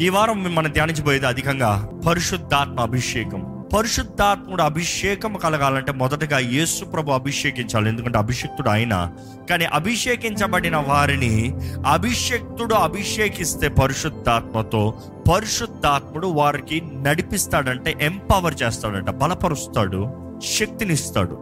ఈ 0.00 0.08
వారం 0.08 0.54
మనం 0.54 0.70
ధ్యానించబోయేది 0.70 1.26
అధికంగా 1.26 1.88
పరిశుద్ధాత్మ 2.06 2.80
అభిషేకం. 2.80 3.64
పరిశుద్ధాత్ముడు 3.76 4.62
అభిషేకం 4.62 5.32
కలగాలంటే 5.34 5.92
మొదటగా 5.92 6.38
యేసు 6.38 6.84
ప్రభు 6.84 7.10
అభిషేకించాలి. 7.10 7.88
ఎందుకంటే 7.88 8.18
అభిషేక్తుడు 8.18 8.68
ఆయన. 8.68 9.12
కానీ 9.50 9.64
అభిషేకించబడిన 9.64 10.76
వారిని 10.76 11.54
అభిషేక్తుడు 11.86 12.74
అభిషేకిస్తే 12.74 13.68
పరిశుద్ధాత్మతో 13.68 14.94
పరిశుద్ధాత్ముడు 15.32 16.26
వారికి 16.26 16.82
నడిపిస్తాడంటే 16.94 17.94
ఎంపవర్ 18.00 18.54
చేస్తాడంట 18.62 19.10
బలపరుస్తాడు 19.10 20.10
శక్తినిస్తాడు. 20.44 21.38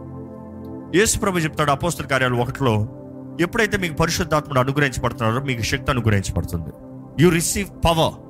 యేసు 0.97 1.19
ప్రభు 1.19 1.39
చెప్తాడు 1.39 1.71
అపోస్తుల 1.71 2.05
కార్యాలు 2.05 2.35
ఒకటిలో 2.35 2.87
ఎప్పుడైతే 3.41 3.77
మీకు 3.77 3.93
పరిశుద్ధాత్ముడు 3.93 4.59
అనుగ్రహించబడుతున్నారో 4.59 5.43
మీకు 5.43 5.61
శక్తి 5.61 5.91
అనుగ్రహించబడుతుంది. 5.91 6.69
You 7.23 7.29
receive 7.29 7.69
power. 7.85 8.28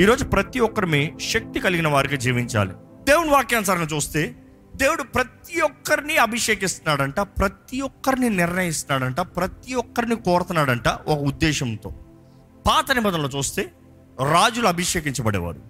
ఈరోజు 0.00 0.24
ప్రతి 0.24 0.58
ఒక్కరిని 0.58 1.12
శక్తి 1.30 1.60
కలిగిన 1.60 1.88
వారికి 1.88 2.16
జీవించాలి. 2.16 2.72
దేవుని 3.04 3.30
వాక్యానుసారంగా 3.30 3.86
చూస్తే 3.96 4.34
దేవుడు 4.76 5.02
ప్రతి 5.02 5.60
ఒక్కరిని 5.60 6.16
అభిషేకిస్తున్నాడంట 6.16 7.20
ప్రతి 7.20 7.80
ఒక్కరిని 7.80 8.28
నిర్ణయిస్తున్నాడంట 8.30 9.20
ప్రతి 9.20 9.74
ఒక్కరిని 9.74 10.16
కోరుతున్నాడంట 10.16 10.88
ఒక 10.88 11.18
ఉద్దేశంతో. 11.18 11.90
పాత 12.66 12.92
నిబంధనలు 12.92 13.28
చూస్తే 13.28 13.72
రాజులు 14.32 14.68
అభిషేకించబడేవారు 14.68 15.60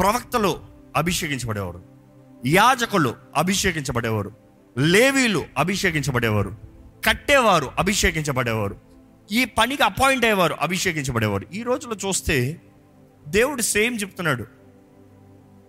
ప్రవక్తలు 0.00 0.60
అభిషేకించబడేవారు 0.96 1.82
యాజకులు 2.46 3.14
అభిషేకించబడేవారు 3.36 4.32
లేవీలు 4.78 5.44
అభిషేకించబడేవారు 5.58 6.56
కట్టేవారు 7.06 7.70
అభిషేకించబడేవారు 7.78 8.76
ఈ 9.32 9.44
పనికి 9.44 9.82
అపాయింట్ 9.82 10.24
అయ్యేవారు 10.24 10.54
అభిషేకించబడేవారు. 10.54 11.46
ఈ 11.54 11.62
రోజులో 11.62 11.96
చూస్తే 12.08 12.60
దేవుడు 13.30 13.62
సేమ్ 13.62 13.98
చెప్తున్నాడు. 14.00 14.46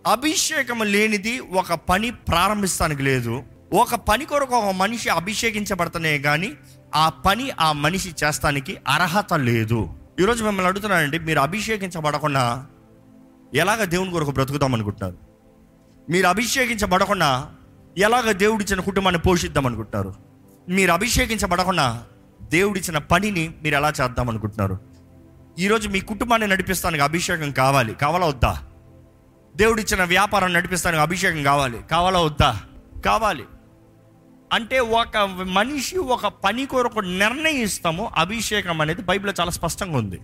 అభిషేకం 0.07 0.79
లేనిది 0.83 1.39
ఒక 1.39 1.73
పని 1.73 2.11
ప్రారంభిస్తానికి 2.11 3.01
లేదు. 3.01 3.43
ఒక 3.73 3.95
పని 3.95 4.25
కొరకు 4.25 4.55
ఒక 4.55 4.75
మనిషి 4.75 5.09
అభిషేకించబడతనే 5.09 6.19
కానీ 6.19 6.53
ఆ 6.95 7.09
పని 7.09 7.51
ఆ 7.59 7.71
మనిషి 7.71 8.15
చేస్తానికి 8.23 8.77
అర్హత 8.87 9.33
లేదు. 9.33 9.89
ఈరోజు 10.19 10.43
మిమ్మల్ని 10.43 10.67
అడుగుతున్నానండి 10.67 11.19
మీరు 11.19 11.39
అభిషేకించబడకుండా 11.39 12.67
ఎలాగ 13.53 13.83
దేవుని 13.83 14.11
కొరకు 14.11 14.31
బ్రతుకుతాం 14.31 14.73
అనుకుంటున్నారు? 14.73 15.17
మీరు 16.11 16.27
అభిషేకించబడకుండా 16.27 17.49
ఎలాగ 17.97 18.31
దేవుడిచ్చిన 18.31 18.79
కుటుంబాన్ని 18.79 19.21
పోషిద్దాం 19.21 19.65
అనుకుంటున్నారు? 19.65 20.15
మీరు 20.69 20.91
అభిషేకించబడకుండా 20.91 22.03
దేవుడిచ్చిన 22.41 22.97
పనిని 22.97 23.51
మీరు 23.63 23.75
ఎలా 23.75 23.93
చేద్దాం 24.01 24.29
అనుకుంటున్నారు? 24.29 24.88
ఈరోజు 25.59 25.89
మీ 25.89 25.99
కుటుంబాన్ని 25.99 26.47
నడిపిస్తానికి 26.47 27.03
అభిషేకం 27.03 27.51
కావాలి. 27.51 27.93
కావాలా 27.93 28.25
వద్దా? 28.25 28.63
దేవుడిచ్చిన 29.55 30.03
వ్యాపారం 30.03 30.53
నడిపిస్తానికి 30.53 31.01
అభిషేకం 31.01 31.43
కావాలి. 31.43 31.79
కావాలా 31.91 32.19
వద్దా? 32.19 32.61
కావాలి. 33.05 33.43
అంటే 34.53 34.79
ఒక 34.79 35.17
మనిషి 35.27 35.97
ఒక 35.97 36.27
పని 36.27 36.65
కొరకు 36.65 36.99
నిర్ణయిస్తామో 36.99 38.11
అభిషేకం 38.15 38.81
అనేది 38.81 39.01
బైబిల్లో 39.01 39.33
చాలా 39.39 39.51
స్పష్టంగా 39.51 39.97
ఉంది. 39.97 40.19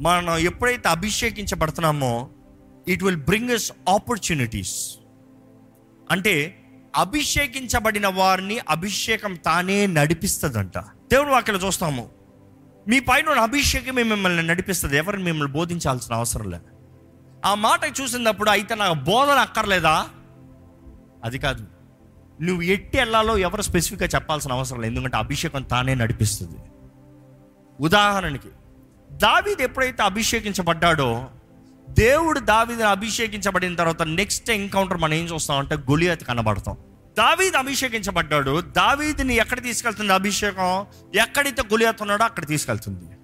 మనం 0.00 0.38
ఎప్పుడైతే 0.38 0.88
అభిషేకించబడుతున్నామో 0.88 2.28
it 2.88 3.02
will 3.02 3.16
bring 3.16 3.50
us 3.50 3.72
opportunities 3.88 4.94
అంటే 6.10 6.62
అభిషేకించబడిన 6.96 8.08
వారిని 8.08 8.58
అభిషేకం 8.58 9.34
తానే 9.34 9.86
నడిపిస్తుందంట. 9.86 10.78
దేవుడు 10.78 11.30
వాక్యలో 11.30 11.58
చూస్తాము. 11.58 12.19
మీ 12.88 13.00
పైన 13.00 13.28
అభిషేకమే 13.28 14.02
మిమ్మల్ని 14.02 14.46
నడిపిస్తుంది. 14.46 14.96
ఎవరిని 14.96 15.24
మిమ్మల్ని 15.24 15.52
బోధించాల్సిన 15.52 16.14
అవసరం 16.14 16.50
లేదు. 16.50 16.64
ఆ 17.44 17.54
మాట 17.54 17.80
చూసినప్పుడు 18.00 18.50
అయితే 18.50 18.74
నాకు 18.74 18.94
బోధన 18.94 19.32
అక్కర్లేదా? 19.32 20.06
అది 21.24 21.38
కాదు. 21.38 21.66
నువ్వు 22.42 22.62
ఎట్టి 22.62 22.98
వెళ్ళాలో 22.98 23.38
ఎవరు 23.38 23.62
స్పెసిఫిక్గా 23.62 24.08
చెప్పాల్సిన 24.14 24.52
అవసరం 24.52 24.80
లేదు. 24.80 24.94
ఎందుకంటే 24.94 25.16
అభిషేకం 25.16 25.62
తానే 25.62 25.94
నడిపిస్తుంది. 25.94 26.56
ఉదాహరణకి 27.80 28.48
దావీది 29.12 29.62
ఎప్పుడైతే 29.62 30.02
అభిషేకించబడ్డాడో 30.02 31.28
దేవుడు 31.88 32.40
దావీదిని 32.40 32.88
అభిషేకించబడిన 32.88 33.74
తర్వాత 33.74 34.02
నెక్స్ట్ 34.02 34.50
ఎన్కౌంటర్ 34.50 34.96
మనం 34.96 35.14
ఏం 35.14 35.24
చూస్తామంటే 35.24 35.74
గొలియత్ 35.74 36.24
కనబడతాం. 36.24 36.76
దావీద్ 37.18 37.54
అభిషేకించబడ్డాడు. 37.54 38.60
దావీదిని 38.60 39.34
ఎక్కడ 39.34 39.62
తీసుకెళ్తుంది 39.62 40.12
అభిషేకం? 40.12 40.86
ఎక్కడైతే 41.14 41.62
గొలియత్ 41.62 42.02
ఉన్నాడో 42.02 42.24
అక్కడ 42.24 42.46
తీసుకెళ్తుంది. 42.46 43.16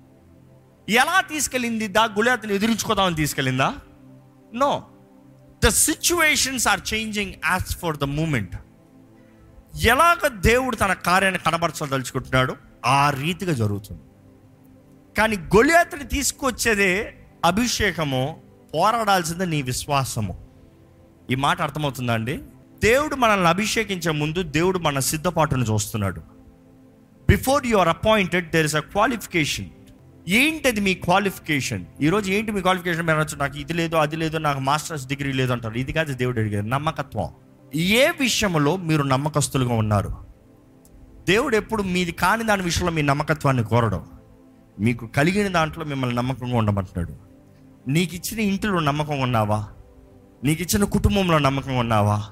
ఎలా 0.93 1.21
తీసుకెళ్ళింది? 1.21 1.89
దా 1.89 2.05
గుళాతని 2.05 2.55
ఎదిరించుకోదామని 2.55 3.17
తీసుకెళ్ళిందా? 3.17 3.75
No 4.55 4.87
the 5.65 5.69
situations 5.69 6.69
are 6.69 6.81
changing 6.95 7.35
as 7.45 7.77
per 7.77 7.97
the 7.97 8.05
moment 8.05 8.57
ఎలాగ 9.85 10.27
దేవుడు 10.27 10.77
తన 10.77 10.93
కార్యాన్ని 10.93 11.41
కనబరచదలుచుకుంటున్నాడు? 11.47 12.57
ఆ 12.87 13.11
రీతిగా 13.11 13.53
జరుగుతుంది. 13.53 14.03
కానీ 15.19 15.37
గొలియాతని 15.37 16.05
తీసుకొచ్చేదే 16.05 17.17
అభిషేకము 17.45 18.43
పోరాడాల్సిందే 18.75 19.45
నీ 19.45 19.63
విశ్వాసము. 19.63 20.47
ఈ 21.31 21.35
మాట 21.35 21.63
అర్థమవుతుందా 21.63 22.15
అండి? 22.15 22.43
దేవుడు 22.83 23.15
మనల్ని 23.15 23.49
అభిషేకించే 23.49 24.13
ముందు 24.13 24.43
దేవుడు 24.43 24.79
మన 24.79 24.99
సిద్ధపాటును 24.99 25.65
చూస్తున్నాడు. 25.65 26.21
Before 27.29 27.67
you 27.67 27.77
are 27.77 27.89
appointed 27.89 28.51
there 28.51 28.67
is 28.67 28.77
a 28.77 28.79
qualification 28.79 29.67
ఏంటది 30.29 30.81
మీ 30.81 30.95
క్వాలిఫికేషన్ 30.95 31.85
ఈరోజు 32.01 32.31
ఏంటి 32.31 32.53
మీ 32.53 32.61
క్వాలిఫికేషన్ 32.61 33.07
మీరు 33.07 33.37
నాకు 33.37 33.59
ఇది 33.59 33.73
లేదు 33.73 33.97
అది 33.97 34.17
లేదు 34.17 34.39
నాకు 34.39 34.61
మాస్టర్స్ 34.61 35.07
డిగ్రీ 35.07 35.33
లేదు 35.33 35.53
అంటారు. 35.53 35.75
ఇది 35.75 35.93
కాదు 35.93 36.15
దేవుడు 36.15 36.41
అడిగారు 36.41 36.67
నమ్మకత్వం. 36.67 37.29
ఏ 37.75 38.09
విషయంలో 38.21 38.77
మీరు 38.77 39.03
నమ్మకస్తులుగా 39.03 39.75
ఉన్నారు? 39.75 40.11
దేవుడు 41.29 41.57
ఎప్పుడు 41.57 41.83
మీది 41.83 42.13
కాని 42.13 42.45
దాని 42.45 42.63
విషయంలో 42.63 42.93
మీ 42.93 43.03
నమ్మకత్వాన్ని 43.03 43.65
కోరడం. 43.65 44.07
మీకు 44.81 45.07
కలిగిన 45.07 45.49
దాంట్లో 45.49 45.85
మిమ్మల్ని 45.85 46.17
నమ్మకంగా 46.17 46.57
ఉండమంటున్నాడు. 46.57 47.17
నీకు 47.91 48.15
ఇచ్చిన 48.15 48.41
ఇంటిలో 48.41 48.79
నమ్మకం 48.79 49.21
ఉన్నావా? 49.21 49.69
నీకు 50.45 50.63
ఇచ్చిన 50.63 50.85
కుటుంబంలో 50.85 51.39
నమ్మకం 51.39 51.77
ఉన్నావా? 51.77 52.23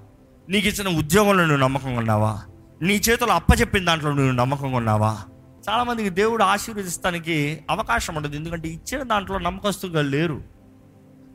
నీకు 0.49 0.66
ఇచ్చిన 0.66 0.99
ఉద్యోగంలో 0.99 1.43
నువ్వు 1.43 1.60
నమ్మకంగా 1.60 1.99
ఉన్నావా? 1.99 2.43
నీ 2.82 2.94
చేతిలో 2.94 3.34
అప్పచెప్పిన 3.34 3.84
దాంట్లో 3.84 4.12
నువ్వు 4.12 4.32
నమ్మకంగా 4.32 4.77
ఉన్నావా? 4.77 5.22
చాలామందికి 5.71 6.09
దేవుడు 6.09 6.44
ఆశీర్వదిస్తానికి 6.44 7.60
అవకాశం 7.71 8.15
ఉండదు. 8.15 8.37
ఎందుకంటే 8.37 8.69
ఇచ్చిన 8.69 9.03
దాంట్లో 9.03 9.38
నమ్మకస్తుగా 9.38 10.03
లేరు. 10.03 10.43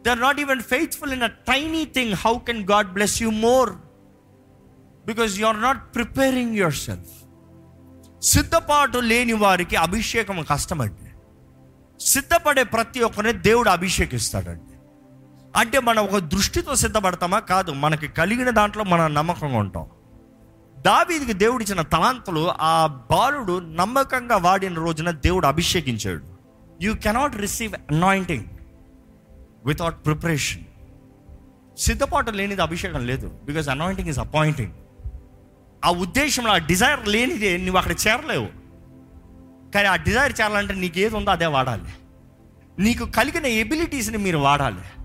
They 0.03 0.09
are 0.09 0.21
not 0.21 0.39
even 0.39 0.61
faithful 0.61 1.13
in 1.13 1.23
a 1.23 1.27
tiny 1.27 1.85
thing 1.85 2.13
how 2.13 2.37
can 2.37 2.69
God 2.69 2.87
bless 2.87 3.23
you 3.23 3.29
more 3.29 3.69
because 5.05 5.39
you 5.39 5.45
are 5.45 5.61
not 5.61 5.95
preparing 5.95 6.55
yourself 6.73 7.19
సిద్ధపాటు 8.21 8.97
లేని 8.97 9.33
వారికి 9.33 9.75
అభిషేకం 9.75 10.45
కష్టమండి. 10.51 11.09
సిద్ధపడే 11.99 12.63
ప్రతి 12.63 12.99
ఒక్కరిని 12.99 13.33
దేవుడు 13.33 13.69
అభిషేకిస్తాడండి. 13.69 14.68
అంటే 15.55 15.79
మనం 15.79 16.03
ఒక 16.03 16.17
దృష్టితో 16.17 16.75
సిద్ధపడతామా? 16.75 17.39
కాదు 17.39 17.71
మనకి 17.71 18.07
కలిగిన 18.07 18.49
దాంట్లో 18.49 18.83
మనం 18.83 19.13
నమ్మకంగా 19.13 19.57
ఉంటాం. 19.57 19.85
దావీదికి 20.79 21.33
దేవుడిచ్చిన 21.33 21.81
తలాంతులు 21.81 22.51
ఆ 22.61 22.85
బాలుడు 23.11 23.59
నమ్మకంగా 23.59 24.37
వాడిన 24.37 24.73
రోజున 24.73 25.11
దేవుడు 25.11 25.47
అభిషేకించాడు. 25.47 26.23
You 26.81 26.95
cannot 26.95 27.35
receive 27.35 27.73
anointing 27.91 28.45
without 29.65 30.05
preparation 30.05 30.63
సిద్ధపాటు 31.77 32.31
లేనిది 32.31 32.61
అభిషేకం 32.61 33.07
లేదు 33.07 33.31
బికాజ్ 33.45 33.69
అనాయింటింగ్ 33.69 34.09
ఇస్ 34.09 34.19
అపాయింటింగ్ 34.19 34.71
ఆ 35.85 35.89
ఉద్దేశంలో 35.89 36.51
ఆ 36.51 36.57
డిజైర్ 36.57 37.07
లేనిదే 37.07 37.57
నువ్వు 37.57 37.77
అక్కడ 37.77 37.95
చేరలేవు. 38.07 38.47
కానీ 39.71 39.87
ఆ 39.87 39.95
డిజైర్ 39.95 40.33
చేరాలంటే 40.41 40.73
నీకు 40.73 40.99
ఏది 40.99 41.15
ఉందో 41.15 41.31
అదే 41.31 41.45
వాడాలి. 41.45 41.93
నీకు 42.79 43.05
కలిగిన 43.05 43.45
ఎబిలిటీస్ని 43.45 44.17
మీరు 44.17 44.37
వాడాలి. 44.37 44.98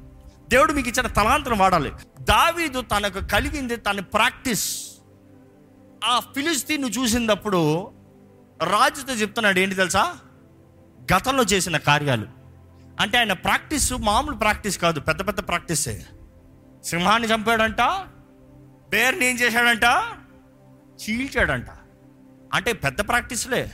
దేవుడు 0.55 0.73
మీకు 0.73 0.89
ఇచ్చిన 0.89 1.07
తలాంతరం 1.07 1.59
వాడాలి. 1.59 1.93
దావీదు 2.21 2.81
తనకు 2.81 3.21
కలిగింది 3.33 3.77
తన 3.77 4.01
ప్రాక్టీస్. 4.01 4.87
ఆ 6.05 6.21
ఫిలిస్తీన్ 6.21 6.91
చూసినప్పుడు 6.99 7.93
రాజుతో 8.63 9.15
చెప్తున్నాడు 9.15 9.59
ఏంటి 9.59 9.75
తెలుసా? 9.75 10.17
గతంలో 11.15 11.43
చేసిన 11.43 11.77
కార్యాలు. 11.77 12.27
అంటే 13.01 13.19
ఆయన 13.19 13.33
ప్రాక్టీస్ 13.33 13.93
మామూలు 13.93 14.37
ప్రాక్టీస్ 14.37 14.79
కాదు 14.79 15.01
పెద్ద 15.01 15.29
పెద్ద 15.29 15.41
ప్రాక్టీసే. 15.49 16.07
సింహాన్ని 16.85 17.29
చంపాడంట 17.29 17.81
బేర్ని 18.89 19.27
ఏం 19.27 19.37
చేశాడంట? 19.37 19.85
చీల్చాడంట. 21.03 21.67
అంటే 22.55 22.73
పెద్ద 22.73 23.09
ప్రాక్టీస్లే. 23.09 23.73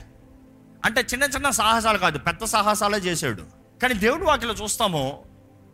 అంటే 0.85 1.01
చిన్న 1.01 1.23
చిన్న 1.23 1.49
సాహసాలు 1.49 1.97
కాదు 1.97 2.19
పెద్ద 2.19 2.43
సాహసాలే 2.43 2.97
చేశాడు. 2.97 3.41
కానీ 3.81 3.93
దేవుడు 3.93 4.25
వాక్యలో 4.25 4.53
చూస్తామో 4.53 5.23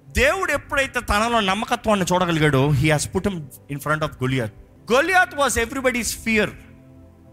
దేవుడు 0.07 0.51
ఎప్పుడైతే 0.51 0.99
తనలో 0.99 1.39
నమ్మకత్వాన్ని 1.39 2.05
చూడగలిగాడో 2.13 2.69
he 2.69 2.89
has 2.89 3.09
put 3.15 3.27
in 3.71 3.79
front 3.79 4.03
of 4.03 4.11
Goliath 4.11 4.53
Goliath 4.93 5.35
was 5.35 5.57
everybody's 5.57 6.17
fear 6.17 6.49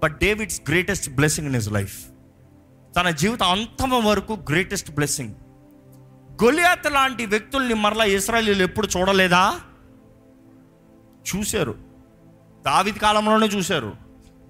but 0.02 0.18
David's 0.18 0.60
greatest 0.68 1.10
blessing 1.10 1.46
in 1.46 1.56
his 1.56 1.72
life 1.72 1.98
తన 2.96 3.10
జీవితం 3.10 3.46
అంతమ 3.46 3.94
వరకు 3.94 4.32
గ్రేటెస్ట్ 4.32 4.90
బ్లెస్సింగ్ 4.90 5.34
గొలియాత్ 6.44 6.92
లాంటి 6.92 7.26
వ్యక్తుల్ని 7.26 7.74
మరలా 7.74 8.04
ఇస్రాయలీలు 8.04 8.62
ఎప్పుడు 8.62 8.88
చూడలేదా? 8.96 9.60
చూశారు. 11.36 11.74
దావిద్ 12.66 12.98
కాలంలోనే 12.98 13.46
చూశారు. 13.46 13.92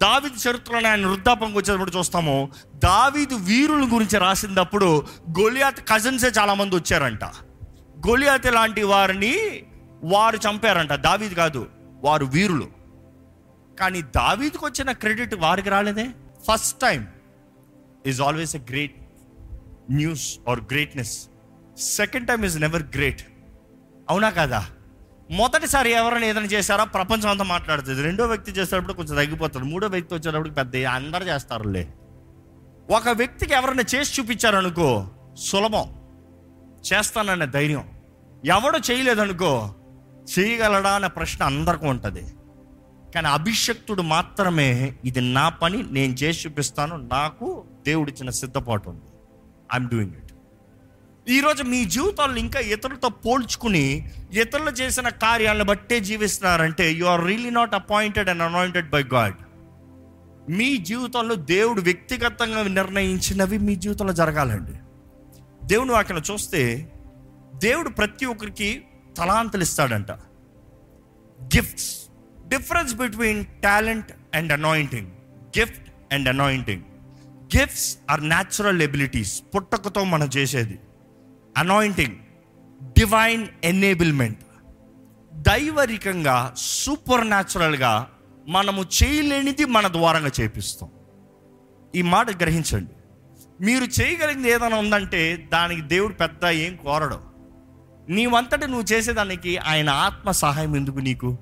దావిద్ 0.03 0.49
చరిత్రలో 0.49 0.89
ఆయన 0.89 1.07
వృద్ధాపంకి 1.07 1.59
వచ్చేటప్పుడు 1.59 1.91
చూస్తాము. 1.91 2.51
దావిద్ 2.77 3.33
వీరుల 3.33 3.89
గురించి 3.93 4.19
రాసినప్పుడు 4.19 5.07
గొలియాత్ 5.41 5.89
కజిన్సే 5.89 6.27
చాలా 6.27 6.55
మంది 6.55 6.77
వచ్చారంట. 6.77 7.25
గొలియాత్ 7.99 8.53
లాంటి 8.53 8.83
వారిని 8.83 9.63
వారు 10.05 10.37
చంపారంట. 10.37 10.93
దావీది 10.93 11.35
కాదు 11.35 11.69
వారు 12.03 12.25
వీరులు. 12.25 12.69
కానీ 13.81 14.03
దావీదికి 14.03 14.65
వచ్చిన 14.65 14.93
క్రెడిట్ 14.93 15.35
వారికి 15.35 15.71
రాలేదే? 15.71 16.07
First 16.51 16.81
time 16.81 17.09
is 18.07 18.21
always 18.21 18.57
a 18.57 18.59
great 18.59 18.95
news 19.91 20.39
or 20.49 20.61
greatness 20.61 21.29
second 21.79 22.29
time 22.29 22.45
is 22.45 22.61
never 22.61 22.83
great 22.83 23.23
అవునా 24.11 24.31
కదా? 24.31 24.67
మొదటిసారి 25.31 25.91
ఎవరైనా 25.91 26.27
ఏదైనా 26.27 26.47
చేశారా? 26.47 26.85
ప్రపంచం 26.85 27.29
అంతా 27.29 27.45
మాట్లాడుతుంది. 27.45 28.03
రెండో 28.03 28.27
వ్యక్తి 28.27 28.53
చేసేటప్పుడు 28.53 28.93
కొంచెం 28.93 29.17
తగ్గిపోతుంది 29.17 29.67
మూడో 29.67 29.87
వ్యక్తి 29.87 30.15
వచ్చేటప్పుడు 30.15 30.51
పెద్ద 30.51 30.77
అందరు 30.77 31.25
చేస్తారులే. 31.25 31.95
ఒక 32.91 33.09
వ్యక్తికి 33.09 33.55
ఎవరైనా 33.55 33.85
చేసి 33.95 34.21
చూపించారనుకో 34.21 35.09
సులభం. 35.39 36.04
చేస్తాననే 36.93 37.47
ధైర్యం. 37.47 37.85
ఎవడు 38.45 38.79
చేయలేదనుకో 38.79 39.75
చేయగలడా 40.33 40.91
అనే 40.91 41.09
ప్రశ్న 41.09 41.45
అందరికీ 41.45 41.87
ఉంటుంది. 41.87 42.25
కానీ 43.15 43.29
అభిషక్తుడు 43.29 44.03
మాత్రమే 44.03 44.95
ఇది 45.05 45.21
నా 45.21 45.49
పని 45.49 45.83
నేను 45.91 46.13
చేసి 46.13 46.49
చూపిస్తాను 46.49 46.97
నాకు 46.97 47.65
దేవుడిచ్చిన 47.87 48.31
సిద్ధపాటు 48.31 48.89
ఉంది. 48.89 49.09
ఐఎమ్ 49.75 49.89
డూయింగ్ 49.89 50.13
ఇట్ 50.13 50.33
ఈరోజు 51.29 51.63
మీ 51.63 51.85
జీవితాలను 51.85 52.37
ఇంకా 52.37 52.61
ఇతరులతో 52.61 53.09
పోల్చుకుని 53.09 54.13
ఇతరులు 54.33 54.71
చేసిన 54.71 55.09
కార్యాలను 55.09 55.65
బట్టే 55.65 56.01
జీవిస్తున్నారంటే 56.01 56.93
you 56.93 57.07
are 57.07 57.27
really 57.27 57.51
not 57.51 57.75
appointed 57.75 58.29
and 58.29 58.43
anointed 58.43 58.91
by 58.91 59.03
God 59.03 59.39
మీ 60.51 60.77
జీవితంలో 60.77 61.35
దేవుడు 61.35 61.81
వ్యక్తిగతంగా 61.81 62.63
నిర్ణయించినవి 62.63 63.59
మీ 63.59 63.77
జీవితంలో 63.77 64.13
జరగాలండి. 64.13 64.75
దేవుని 65.65 65.93
వాక్యం 65.93 66.23
చూస్తే 66.31 66.93
దేవుడు 67.55 67.89
ప్రతి 67.89 68.27
ఒక్కరికి 68.27 68.85
తలాంతలు 69.17 69.63
ఇస్తాడంట. 69.63 70.11
Gifts 71.43 72.07
difference 72.49 72.95
between 72.95 73.45
talent 73.45 74.13
and 74.35 74.53
anointing 74.53 75.07
gift 75.59 76.15
and 76.15 76.29
anointing 76.29 76.83
gifts 77.57 77.99
are 78.11 78.29
natural 78.29 78.83
abilities 78.83 79.43
పుట్టకతో 79.55 80.05
మనం 80.05 80.31
చేసేది. 80.37 80.79
అనాయింటింగ్ 81.57 82.17
డివైన్ 82.99 83.49
ఎనేబుల్మెంట్ 83.65 84.39
దైవరికంగా 85.35 86.55
సూపర్ 86.57 87.29
న్యాచురల్గా 87.29 88.11
మనము 88.49 88.83
చేయలేనిది 88.83 89.65
మన 89.65 89.89
ద్వారంగా 89.89 90.31
చేపిస్తాం. 90.41 90.91
ఈ 91.95 92.03
మాట 92.03 92.43
గ్రహించండి. 92.43 92.91
మీరు 93.61 93.85
చేయగలిగింది 93.85 94.51
ఏదైనా 94.51 94.77
ఉందంటే 94.77 95.49
దానికి 95.53 95.81
దేవుడు 95.81 96.13
పెద్ద 96.13 96.47
ఏం 96.47 96.77
కోరడు. 96.77 97.21
నీవంతటి 98.09 98.67
నువ్వు 98.67 98.93
చేసేదానికి 98.93 99.57
ఆయన 99.57 99.91
ఆత్మ 99.91 100.31
సహాయం 100.31 100.77
ఎందుకు 100.77 100.99
నీకు? 100.99 101.39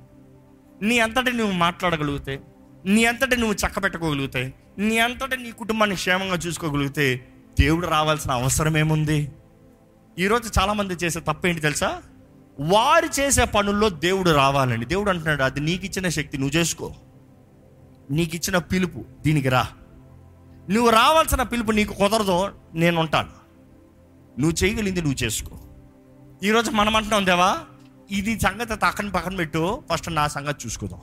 నీ 0.83 0.99
అంతటి 0.99 1.33
నువ్వు 1.33 1.53
మాట్లాడగలిగితే 1.53 2.41
నీ 2.85 3.05
అంతటి 3.05 3.37
నువ్వు 3.37 3.55
చక్కబెట్టుకోగలిగితే 3.55 4.55
నీ 4.79 4.99
అంతటి 4.99 5.37
నీ 5.37 5.51
కుటుంబాన్ని 5.51 5.97
క్షేమంగా 5.97 6.35
చూసుకోగలిగితే 6.35 7.27
దేవుడు 7.61 7.87
రావాల్సిన 7.87 8.31
అవసరం 8.31 8.77
ఏముంది? 8.77 9.33
ఈరోజు 10.19 10.61
చాలామంది 10.61 10.95
చేసే 10.95 11.21
తప్పేంటి 11.21 11.61
తెలుసా? 11.61 12.03
వారు 12.61 13.21
చేసే 13.21 13.45
పనుల్లో 13.45 13.89
దేవుడు 13.89 14.31
రావాలండి. 14.31 14.87
దేవుడు 14.87 15.11
అంటున్నాడు 15.11 15.43
అది 15.43 15.61
నీకు 15.61 15.85
ఇచ్చిన 15.85 16.09
శక్తి 16.09 16.39
నువ్వు 16.39 16.57
చేసుకో. 16.57 16.95
నీకు 18.11 18.37
ఇచ్చిన 18.37 18.59
పిలుపు 18.59 19.05
దీనికి 19.23 19.49
రా. 19.49 19.69
నువ్వు 20.73 20.91
రావాల్సిన 20.91 21.43
పిలుపు 21.43 21.73
నీకు 21.79 21.95
కుదరదో 22.01 22.37
నేను 22.75 23.01
ఉంటాను 23.01 23.33
నువ్వు 24.41 24.55
చేయగలిగింది 24.61 25.03
నువ్వు 25.03 25.25
చేసుకో. 25.25 25.55
ఈరోజు 26.43 26.71
మనం 26.71 26.95
అంటున్నాం 26.97 27.27
దేవా 27.27 27.49
ఇది 28.11 28.33
సంగతి 28.41 28.77
తక్కన 28.85 29.09
పక్కన 29.09 29.35
పెట్టు 29.37 29.63
ఫస్ట్ 29.91 30.09
నా 30.15 30.25
సంగతి 30.37 30.59
చూసుకుందాం. 30.67 31.03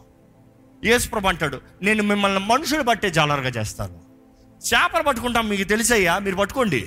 యేసుప్రభు 0.85 1.27
అంటాడు 1.27 1.57
నేను 1.81 2.03
మిమ్మల్ని 2.03 2.41
మనుషులు 2.47 2.83
బట్టే 2.83 3.09
జాలరుగా 3.17 3.51
చేస్తాను. 3.59 3.99
చేపలు 4.69 5.03
పట్టుకుంటాం 5.03 5.45
మీకు 5.49 5.63
తెలిసయ్యా 5.63 6.19
మీరు 6.25 6.35
పట్టుకోండి. 6.35 6.81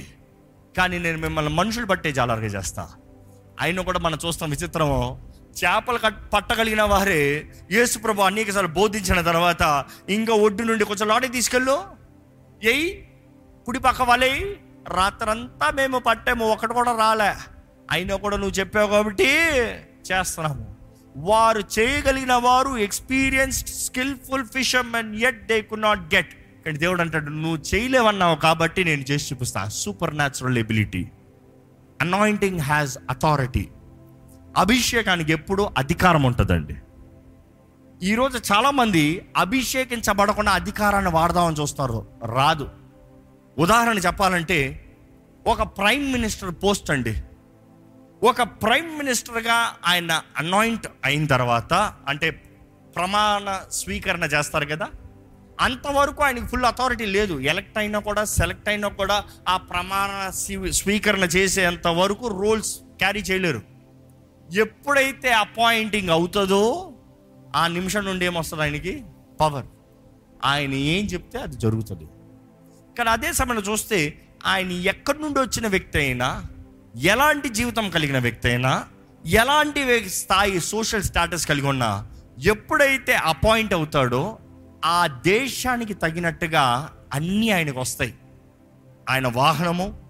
కానీ 0.76 0.98
నేను 0.98 1.18
మిమ్మల్ని 1.18 1.54
మనుషులు 1.54 1.86
బట్టే 1.86 2.12
జాలరుగా 2.12 2.50
చేస్తా. 2.58 2.84
అయినా 3.60 3.82
కూడా 3.82 3.98
మనం 3.98 4.18
చూస్తాం 4.26 4.50
విచిత్రము 4.50 5.00
చేపలు 5.60 5.98
కట్ 5.98 6.20
పట్టగలిగిన 6.32 6.82
వారే 6.82 7.22
యేసుప్రభు 7.72 8.28
అనేకసార్లు 8.30 8.72
బోధించిన 8.80 9.20
తర్వాత 9.20 9.84
ఇంకా 10.08 10.34
ఒడ్డు 10.46 10.62
నుండి 10.62 10.84
కొంచెం 10.84 11.08
లోనికి 11.08 11.32
తీసుకెళ్ళు. 11.32 12.01
ఎయి 12.62 13.08
కుడిపక్క 13.66 14.02
వాళ్ళే 14.02 14.56
రాత్రంతా 14.88 15.70
మేము 15.70 15.98
పట్టాము 15.98 16.48
ఒకటి 16.52 16.74
కూడా 16.74 16.96
రాలే. 16.98 17.34
అయినా 17.90 18.16
కూడా 18.16 18.36
నువ్వు 18.36 18.54
చెప్పావు 18.60 18.90
కాబట్టి 18.90 19.28
చేస్తున్నాము. 20.12 20.76
వారు 21.16 21.62
చేయగలిగిన 21.78 22.32
వారు 22.32 22.78
experienced 22.78 23.68
skilful 23.68 24.46
fishermen 24.46 25.16
at 25.16 25.46
they 25.46 25.62
could 25.62 25.80
not 25.80 26.14
get 26.14 26.34
కానీ 26.66 26.78
దేవుడు 26.78 27.00
అంటాడు 27.00 27.30
నువ్వు 27.30 27.58
చేయలేవన్నావు 27.74 28.36
కాబట్టి 28.36 28.84
నేను 28.84 29.00
చేసి 29.00 29.34
చూపిస్తా. 29.34 29.68
Supernatural 30.16 30.58
ability 30.58 31.10
anointing 32.00 32.60
has 32.60 32.98
authority 33.10 33.68
అభిషేకానికి 34.56 35.32
ఎప్పుడూ 35.32 35.70
అధికారం 35.78 36.22
ఉంటుందండి. 36.22 36.76
ఈరోజు 38.02 38.52
చాలామంది 38.52 39.26
అభిషేకించబడకుండా 39.36 40.52
అధికారాన్ని 40.52 41.10
వాడదామని 41.10 41.56
చూస్తారు. 41.56 42.06
రాదు. 42.24 42.68
ఉదాహరణ 43.58 43.98
చెప్పాలంటే 43.98 44.86
ఒక 45.46 45.62
ప్రైమ్ 45.62 46.12
మినిస్టర్ 46.12 46.54
పోస్ట్ 46.64 46.90
అండి. 46.90 47.14
ఒక 48.22 48.42
ప్రైమ్ 48.42 48.98
మినిస్టర్గా 48.98 49.74
ఆయన 49.86 50.22
అనాయింట్ 50.36 50.86
అయిన 51.04 51.26
తర్వాత 51.26 51.94
అంటే 52.08 52.30
ప్రమాణ 52.96 53.60
స్వీకరణ 53.70 54.24
చేస్తారు 54.24 54.66
కదా 54.66 54.88
అంతవరకు 55.60 56.22
ఆయనకి 56.22 56.46
ఫుల్ 56.46 56.64
అథారిటీ 56.64 57.04
లేదు. 57.04 57.40
ఎలక్ట్ 57.40 57.78
అయినా 57.78 57.98
కూడా 57.98 58.24
సెలెక్ట్ 58.24 58.68
అయినా 58.68 58.88
కూడా 58.88 59.24
ఆ 59.48 59.56
ప్రమాణ 59.56 60.30
స్వీకరణ 60.70 61.22
చేసేంత 61.22 61.88
వరకు 61.88 62.28
రోల్స్ 62.28 62.76
క్యారీ 62.78 63.20
చేయలేరు. 63.20 63.62
ఎప్పుడైతే 64.52 65.32
అపాయింటింగ్ 65.32 66.10
అవుతుందో 66.10 66.91
ఆ 67.56 67.66
నిమిషం 67.66 68.04
నుండి 68.04 68.24
ఏమొస్తుంది 68.24 68.62
ఆయనకి? 68.62 69.04
పవర్ 69.40 69.66
ఆయన 70.44 70.74
ఏం 70.74 71.04
చెప్తే 71.04 71.38
అది 71.38 71.56
జరుగుతుంది. 71.56 72.04
కానీ 72.98 73.10
అదే 73.10 73.32
సమయంలో 73.32 73.72
చూస్తే 73.72 74.22
ఆయన 74.46 74.70
ఎక్కడి 74.70 75.22
నుండి 75.22 75.40
వచ్చిన 75.40 75.66
వ్యక్తి 75.66 75.98
అయినా 75.98 76.44
ఎలాంటి 77.00 77.48
జీవితం 77.48 77.90
కలిగిన 77.90 78.18
వ్యక్తి 78.18 78.48
అయినా 78.48 78.84
ఎలాంటి 79.26 80.10
స్థాయి 80.10 80.60
సోషల్ 80.60 81.02
స్టాటస్ 81.02 81.46
కలిగి 81.46 81.66
ఉన్నా 81.66 82.08
ఎప్పుడైతే 82.38 83.14
అపాయింట్ 83.14 83.74
అవుతాడో 83.74 84.38
ఆ 84.84 85.06
దేశానికి 85.06 85.94
తగినట్టుగా 85.94 86.92
అన్నీ 87.12 87.50
ఆయనకు 87.50 87.80
వస్తాయి. 87.80 88.14
ఆయన 89.10 89.26
వాహనము 89.26 90.02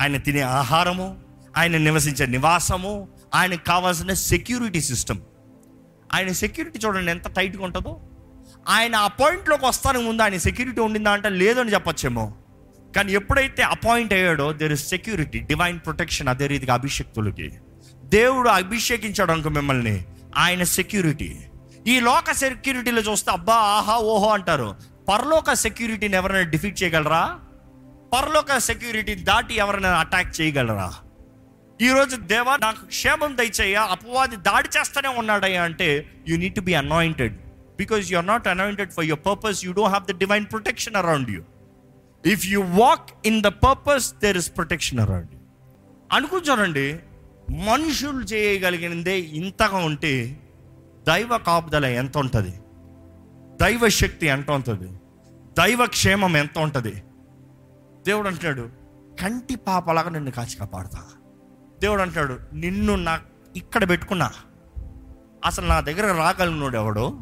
ఆయన 0.00 0.16
తినే 0.16 0.40
ఆహారము 0.40 1.18
ఆయన 1.56 1.76
నివసించే 1.76 2.26
నివాసము 2.26 3.08
ఆయనకు 3.34 3.64
కావాల్సిన 3.64 4.12
సెక్యూరిటీ 4.12 4.80
సిస్టమ్ 4.80 5.20
ఆయన 6.14 6.32
సెక్యూరిటీ 6.32 6.78
చూడండి 6.78 7.10
ఎంత 7.10 7.28
టైట్గా 7.28 7.64
ఉంటుందో. 7.64 8.00
ఆయన 8.68 8.96
అపాయింట్లోకి 8.96 9.66
వస్తానికి 9.66 10.04
ముందు 10.04 10.22
ఆయన 10.22 10.36
సెక్యూరిటీ 10.36 10.80
ఉండిందా 10.80 11.10
అంటే 11.10 11.28
లేదని 11.28 11.72
చెప్పొచ్చేమో. 11.72 12.34
కానీ 12.96 13.12
ఎప్పుడైతే 13.12 13.62
appoint 13.62 14.12
అయ్యాడో 14.12 14.52
there 14.52 14.72
is 14.72 14.88
security 14.88 15.38
divine 15.38 15.78
protection 15.78 16.28
అదే 16.28 16.46
రీతిగా 16.46 16.74
అభిషక్తులకి. 16.74 17.52
దేవుడు 18.04 18.48
అభిషేకించాడు 18.48 19.32
అనుకో 19.32 19.48
మిమ్మల్ని 19.48 20.04
ఆయన 20.36 20.62
సెక్యూరిటీ 20.62 21.36
ఈ 21.86 22.00
లోక 22.00 22.32
సెక్యూరిటీలో 22.32 23.02
చూస్తే 23.02 23.30
అబ్బా 23.30 23.54
ఆహా 23.54 23.96
ఓహో 23.96 24.28
అంటారు. 24.28 24.76
పరలోక 25.08 25.52
సెక్యూరిటీని 25.52 26.14
ఎవరైనా 26.14 26.50
డిఫీట్ 26.50 26.82
చేయగలరా? 26.82 27.38
పరలోక 28.14 28.58
సెక్యూరిటీ 28.58 29.14
దాటి 29.14 29.54
ఎవరైనా 29.54 29.88
అటాక్ 29.88 30.40
చేయగలరా? 30.40 30.94
ఈరోజు 31.80 32.16
దేవా 32.16 32.56
నాకు 32.56 32.86
క్షేమం 32.86 33.36
దయచేయ 33.38 33.78
అపవాది 33.94 34.36
దాడి 34.36 34.68
చేస్తూనే 34.76 35.08
ఉన్నాడయ్యా 35.08 35.62
అంటే 35.62 35.88
you 36.28 36.36
need 36.36 36.54
to 36.54 36.60
be 36.60 36.74
anointed 36.74 37.34
because 37.78 38.12
you 38.12 38.16
are 38.16 38.26
not 38.26 38.48
anointed 38.48 38.92
for 38.92 39.04
your 39.04 39.22
purpose 39.26 39.64
you 39.64 39.72
don't 39.72 39.92
have 39.94 40.06
the 40.12 40.18
divine 40.18 40.46
protection 40.46 40.96
around 40.96 41.30
you 41.30 41.42
if 42.24 42.46
you 42.46 42.60
walk 42.60 43.26
in 43.26 43.42
the 43.42 43.46
purpose 43.46 44.14
there 44.14 44.36
is 44.36 44.50
protection 44.54 45.00
around 45.00 45.34
you 45.34 45.40
అనుకుంటానండి 46.12 46.86
మనుషులు 47.66 48.22
చేయగలిగినదే 48.24 49.18
ఇంతగా 49.18 49.78
ఉంటే 49.78 50.40
దైవ 51.08 51.38
కాపుదల 51.38 51.84
ఎంత 51.84 52.18
ఉంటుంది? 52.18 52.54
దైవ 53.60 53.88
శక్తి 53.88 54.26
ఎంత 54.26 54.50
ఉంటుంది? 54.50 54.88
దైవ 55.58 55.86
క్షేమం 55.86 56.36
ఎంత 56.36 56.58
ఉంటుంది? 56.58 56.94
దేవుడు 58.06 58.28
అంటున్నాడు 58.28 58.64
కంటి 59.20 59.56
పాపలాగా 59.56 60.10
నిన్ను 60.10 60.30
కాచి 60.30 60.56
కాపాడుతా. 60.56 61.02
దేవుడు 61.86 62.02
అంటాడు 62.02 62.38
నిన్ను 62.54 62.94
నా 62.94 63.20
ఇక్కడ 63.56 63.88
పెట్టుకున్నా. 63.88 64.30
అసలు 65.44 65.66
నా 65.66 65.80
దగ్గర 65.80 66.12
రాగలిగినోడు 66.12 66.76
ఎవడు? 66.76 67.20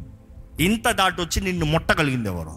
ఇంత 0.61 0.90
దాటి 0.90 1.21
వచ్చి 1.21 1.40
నిన్ను 1.40 1.66
ముట్టగలిగింది 1.66 2.28
ఎవరు? 2.28 2.56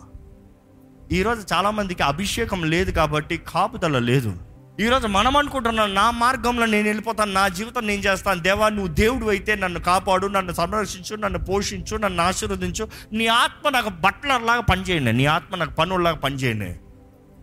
ఈరోజు 1.11 1.53
చాలామందికి 1.53 2.03
అభిషేకం 2.03 2.63
లేదు 2.63 2.91
కాబట్టి 2.91 3.37
కాపుదల 3.37 3.99
లేదు. 3.99 4.37
ఈరోజు 4.79 5.07
మనం 5.07 5.37
అనుకుంటున్నాం 5.37 5.95
నా 5.95 6.11
మార్గంలో 6.11 6.65
నేను 6.65 6.87
వెళ్ళిపోతాను 6.87 7.31
నా 7.31 7.47
జీవితం 7.47 7.87
నేను 7.87 8.01
చేస్తాను. 8.01 8.41
దేవా 8.41 8.69
నువ్వు 8.69 8.87
దేవుడు 8.87 9.25
అయితే 9.25 9.55
నన్ను 9.55 9.79
కాపాడు 9.79 10.27
నన్ను 10.27 10.53
సంరక్షించు 10.53 11.15
నన్ను 11.15 11.39
పోషించు 11.39 11.97
నన్ను 11.97 12.23
ఆశీర్వదించు. 12.23 12.87
నీ 13.13 13.27
ఆత్మ 13.27 13.69
నాకు 13.69 13.89
బట్టలలాగా 13.89 14.61
పనిచేయండి. 14.61 15.13
నీ 15.13 15.25
ఆత్మ 15.25 15.55
నాకు 15.55 15.73
పనుల్లాగా 15.73 16.15
పనిచేయండి. 16.15 16.79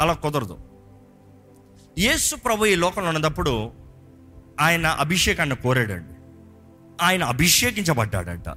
అలా 0.01 0.13
కుదరదు. 0.13 0.59
యేసు 1.99 2.37
ప్రభు 2.37 2.67
ఈ 2.67 2.75
లోకంలో 2.75 3.09
ఉన్నప్పుడు 3.09 3.84
ఆయన 4.61 4.87
అభిషేకాన్ని 4.87 5.57
కోరాడండి. 5.57 6.15
ఆయన 7.03 7.25
అభిషేకించబడ్డాడంట. 7.25 8.49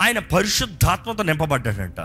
ఆయన 0.00 0.18
పరిశుద్ధాత్మతో 0.18 1.22
నింపబడ్డాడంట. 1.22 2.00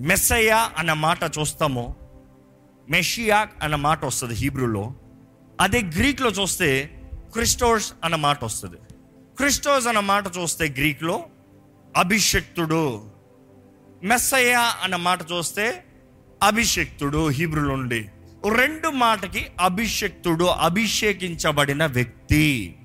మెస్సయ్య 0.00 0.70
అన్న 0.78 0.92
మాట 0.92 1.18
చూస్తాము. 1.22 1.96
మెషియా 2.90 3.48
అన్న 3.62 3.74
మాట 3.74 4.04
వస్తుంది 4.04 4.34
హీబ్రూలో. 4.34 4.94
అదే 5.60 5.82
గ్రీక్లో 5.82 6.30
చూస్తే 6.30 7.00
క్రిస్టోస్ 7.32 7.92
అన్న 8.04 8.16
మాట 8.16 8.44
వస్తుంది. 8.44 8.76
క్రిస్టోస్ 9.36 9.86
అన్న 9.86 10.00
మాట 10.00 10.24
చూస్తే 10.38 10.68
గ్రీక్లో 10.68 11.24
అభిషక్తుడు. 11.96 13.10
మెస్సయ్య 14.02 14.72
అన్న 14.82 14.96
మాట 14.96 15.18
చూస్తే 15.32 15.84
అభిషక్తుడు 16.42 17.28
హీబ్రూలో 17.28 17.76
నుండి. 17.76 18.08
రెండు 18.46 18.88
మాటకి 18.88 19.46
అభిషక్తుడు 19.60 20.44
అభిషేకించబడిన 20.44 21.86
వ్యక్తి. 21.86 22.76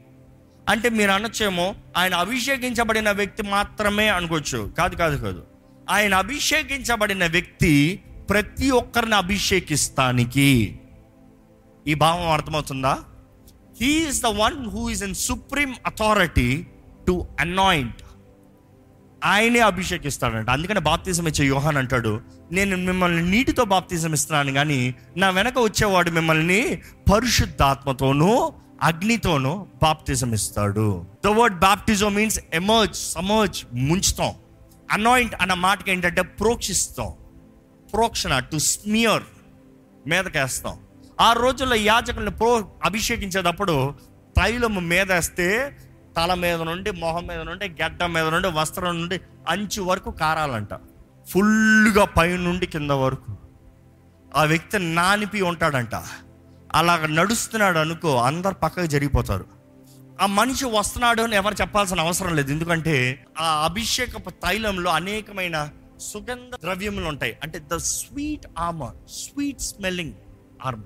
అంటే 0.70 0.90
మీరు 0.90 1.12
అనొచ్చేమో 1.12 1.76
ఆయన 1.98 2.16
అభిషేకించబడిన 2.16 3.12
వ్యక్తి 3.12 3.44
మాత్రమే 3.44 4.08
అనుకోవచ్చు. 4.08 4.74
కాదు 4.78 4.96
కాదు 4.96 5.18
కాదు. 5.18 5.44
ఆయన 5.90 6.14
అభిషేకించబడిన 6.14 7.28
వ్యక్తి 7.28 8.00
ప్రతి 8.30 8.70
ఒక్కరిని 8.70 9.16
అభిషేకిస్తానికి. 9.16 10.80
ఈ 11.88 11.94
భావం 11.94 12.30
అర్థమవుతుందా? 12.30 13.00
He is 13.82 14.22
the 14.22 14.26
one 14.26 14.68
who 14.68 14.90
is 14.90 15.04
in 15.04 15.16
supreme 15.16 15.76
authority 15.86 16.68
to 17.08 17.26
anoint 17.40 18.02
ఆయనే 19.24 19.60
అభిషేకిస్తాడంట. 19.60 20.50
అందుకని 20.50 20.80
బాప్తిజం 20.80 21.28
ఇచ్చే 21.28 21.46
యోహాన్ 21.46 21.78
అంటాడు 21.78 22.22
నేను 22.52 22.78
మిమ్మల్ని 22.78 23.32
నీటితో 23.32 23.64
బాప్తిజం 23.64 24.14
ఇస్తున్నాను 24.14 24.54
కానీ 24.54 24.96
నా 25.18 25.30
వెనక 25.30 25.60
వచ్చేవాడు 25.60 26.12
మిమ్మల్ని 26.12 26.82
పరిశుద్ధాత్మతోనూ 27.14 28.54
అగ్నితోనూ 28.82 29.68
బాప్తిజం 29.84 30.34
ఇస్తాడు. 30.34 31.06
The 31.26 31.28
word 31.28 31.60
baptism 31.60 32.14
means 32.14 32.40
emerge 32.54 32.96
submerge 32.96 33.66
ముంచుతాం. 33.74 34.32
Anoint 34.92 35.36
అన్న 35.42 35.54
మాటకి 35.54 35.92
ఏంటంటే 35.92 36.22
ప్రోక్షిస్తాం. 36.22 37.14
ప్రోక్షణ 37.94 38.40
టు 38.40 38.58
స్మియర్ 38.58 39.24
మీదకేస్తాం. 40.08 40.80
ఆ 41.22 41.34
రోజుల్లో 41.34 41.76
యాజకులను 41.76 42.32
ప్రో 42.32 42.68
అభిషేకించేటప్పుడు 42.86 43.94
తైలము 44.38 44.80
మీదేస్తే 44.80 45.78
తల 46.18 46.34
మీద 46.34 46.62
నుండి 46.62 46.92
మొహం 46.92 47.28
మీద 47.28 47.40
నుండి 47.40 47.70
గడ్డ 47.84 48.04
మీద 48.04 48.26
నుండి 48.26 48.48
వస్త్రం 48.48 49.02
నుండి 49.02 49.22
అంచు 49.50 49.82
వరకు 49.82 50.12
కారాలంట. 50.12 50.70
ఫుల్గా 51.30 52.06
పై 52.06 52.38
నుండి 52.38 52.66
కింద 52.66 52.92
వరకు. 52.92 53.38
ఆ 54.36 54.44
వ్యక్తి 54.44 54.80
నానిపి 54.80 55.42
ఉంటాడంట. 55.42 55.96
అలాగ 56.74 57.06
నడుస్తున్నాడు 57.06 57.78
అనుకో 57.78 58.16
అందరు 58.18 58.54
పక్కకు 58.54 58.86
జరిగిపోతారు. 58.86 59.46
ఆ 60.22 60.26
మనిషి 60.26 60.66
వస్తున్నాడు 60.66 61.22
అని 61.22 61.36
ఎవరు 61.36 61.56
చెప్పాల్సిన 61.62 62.00
అవసరం 62.00 62.36
లేదు. 62.36 62.52
ఎందుకంటే 62.52 63.26
ఆ 63.40 63.66
అభిషేకపు 63.66 64.30
తైలంలో 64.30 64.92
అనేకమైన 64.92 65.70
సుగంధ 66.00 66.56
ద్రవ్యములు 66.56 67.06
ఉంటాయి. 67.06 67.38
అంటే 67.44 67.62
the 67.74 67.78
sweet 67.78 68.48
aroma 68.60 68.92
sweet 69.10 69.62
smelling 69.62 70.14
aroma 70.66 70.82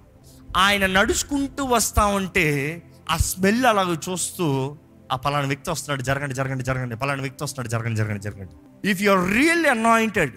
ఆయన 0.58 0.86
నడుచుకుంటూ 0.86 1.64
వస్తా 1.64 2.06
ఉంటే 2.06 2.82
ఆ 3.10 3.18
స్మెల్ 3.18 3.66
అలాగ 3.66 3.98
చూస్తూ 4.10 4.78
ఆ 5.12 5.16
పలానా 5.16 5.48
వ్యక్తి 5.48 5.72
వస్తున్నాడు 5.72 6.02
జరగండి 6.02 6.36
జరగండి 6.36 6.64
జరగండి. 6.64 6.96
పలానా 6.96 7.22
వ్యక్తి 7.22 7.44
వస్తున్నాడు 7.44 7.70
జరగండి 7.70 7.98
జరగండి 7.98 8.24
జరగండి. 8.24 8.90
If 8.90 9.02
you 9.02 9.12
are 9.12 9.34
really 9.34 9.70
anointed 9.70 10.34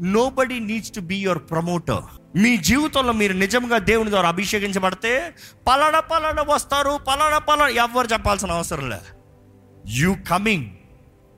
nobody 0.30 0.58
needs 0.58 0.90
to 0.90 1.00
be 1.00 1.16
your 1.16 1.38
promoter 1.38 2.02
మీ 2.36 2.56
జీవితంలో 2.56 3.12
మీరు 3.12 3.32
నిజంగా 3.32 3.78
దేవుని 3.78 4.10
ద్వారా 4.10 4.28
అభిషేకించబడితే 4.28 5.34
పలానా 5.66 6.00
పలానా 6.00 6.42
వస్తారు 6.42 7.00
పలానా 7.08 7.38
పలానా 7.38 7.68
ఎవరు 7.68 8.06
చెప్పాల్సిన 8.06 8.50
అవసరం 8.50 8.90
లే 8.90 8.98
you 9.86 10.16
coming 10.30 10.66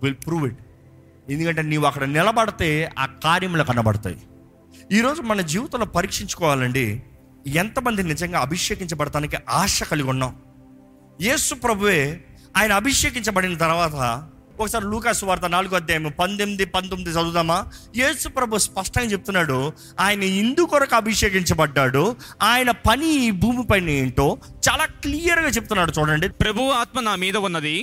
will 0.02 0.14
prove 0.14 0.46
it 0.46 0.58
ఎందుకంటే 1.30 1.62
నీవు 1.62 1.84
అక్కడ 1.84 2.04
నిలబడితే 2.04 2.92
ఆ 2.98 3.06
కార్యములు 3.06 3.62
కనబడతాయి. 3.62 4.18
ఈరోజు 4.92 5.22
మన 5.22 5.40
జీవితంలో 5.40 5.86
పరీక్షించుకోవాలండి 5.86 7.02
ఎంతమంది 7.46 8.02
నిజంగా 8.02 8.38
అభిషేకించబడటానికి 8.38 9.36
ఆశ 9.50 9.82
కలిగి 9.82 10.08
ఉన్నాం? 10.08 10.36
యేసు 11.20 11.54
ప్రభువే 11.54 12.24
ఆయన 12.58 12.72
అభిషేకించబడిన 12.80 13.54
తర్వాత 13.64 13.96
ఒకసారి 14.60 14.84
లూకాసు 14.92 15.24
వార్త 15.28 15.46
నాలుగో 15.54 15.74
అధ్యాయం 15.76 16.04
పంతొమ్మిది 16.20 16.64
పంతొమ్మిది 16.74 17.10
చదువుదామా? 17.16 17.56
యేసు 17.96 18.26
ప్రభు 18.36 18.60
స్పష్టంగా 18.66 19.10
చెప్తున్నాడు 19.14 19.58
ఆయన 20.00 20.22
ఇందు 20.42 20.62
కొరకు 20.72 20.94
అభిషేకించబడ్డాడు 20.96 22.04
ఆయన 22.42 22.70
పని 22.88 23.08
ఈ 23.26 23.30
భూమిపైన 23.42 23.88
ఏంటో 24.00 24.28
చాలా 24.68 24.84
క్లియర్గా 25.02 25.50
చెప్తున్నాడు 25.56 25.92
చూడండి. 25.98 26.28
ప్రభు 26.42 26.70
ఆత్మ 26.80 27.00
నా 27.00 27.14
మీద 27.24 27.36
ఉన్నది. 27.48 27.76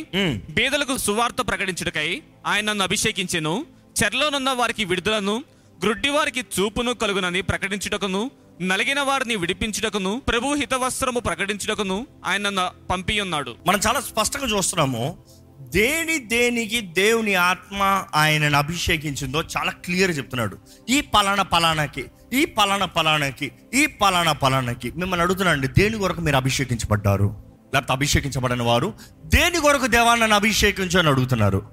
బేదలకు 0.58 0.96
సువార్త 0.98 1.42
ప్రకటించుటకై 1.50 2.10
ఆయన 2.48 2.66
నన్ను 2.70 2.84
అభిషేకించెను. 2.84 3.56
చెరలోనున్న 4.00 4.52
వారికి 4.62 4.86
విడుదలను 4.86 5.36
గ్రుడ్డి 5.84 6.10
వారికి 6.10 6.42
చూపును 6.56 6.92
కలుగునని 7.02 7.42
ప్రకటించుటకును 7.42 8.24
నలిగిన 8.62 9.00
వారిని 9.00 9.36
విడిపించుటకును 9.36 10.22
ప్రభు 10.28 10.54
హితవస్త్రము 10.54 11.20
ప్రకటించుటకును 11.20 12.08
ఆయన 12.26 12.72
పంపి 12.90 13.22
ఉన్నాడు. 13.22 13.56
మనం 13.68 13.80
చాలా 13.88 14.02
స్పష్టంగా 14.02 14.58
చూస్తున్నాము 14.58 15.18
దేని 15.60 16.18
దేనికి 16.18 16.82
దేవుని 16.82 17.36
ఆత్మ 17.36 18.06
ఆయనను 18.16 18.58
అభిషేకించిందో 18.58 19.44
చాలా 19.58 19.72
క్లియర్ 19.72 20.18
చెప్తున్నాడు. 20.18 20.58
ఈ 20.90 21.02
పలానా 21.02 21.44
పలానాకి 21.44 22.06
ఈ 22.34 22.46
పలానా 22.46 22.86
పలానాకి 22.86 23.52
ఈ 23.74 23.86
పలానా 23.86 24.32
పలానాకి 24.32 24.92
మిమ్మల్ని 24.92 25.22
అడుగుతున్నాండి 25.22 25.68
దేని 25.68 25.98
కొరకు 25.98 26.22
మీరు 26.22 26.36
అభిషేకించబడ్డారు? 26.36 27.44
లేకపోతే 27.74 27.94
అభిషేకించబడిన 27.94 28.64
వారు 28.64 28.94
దేని 29.26 29.60
కొరకు 29.60 29.88
దేవాన్ని 29.88 30.34
అభిషేకించు 30.34 31.00
అని 31.00 31.10
అడుగుతున్నారు? 31.10 31.70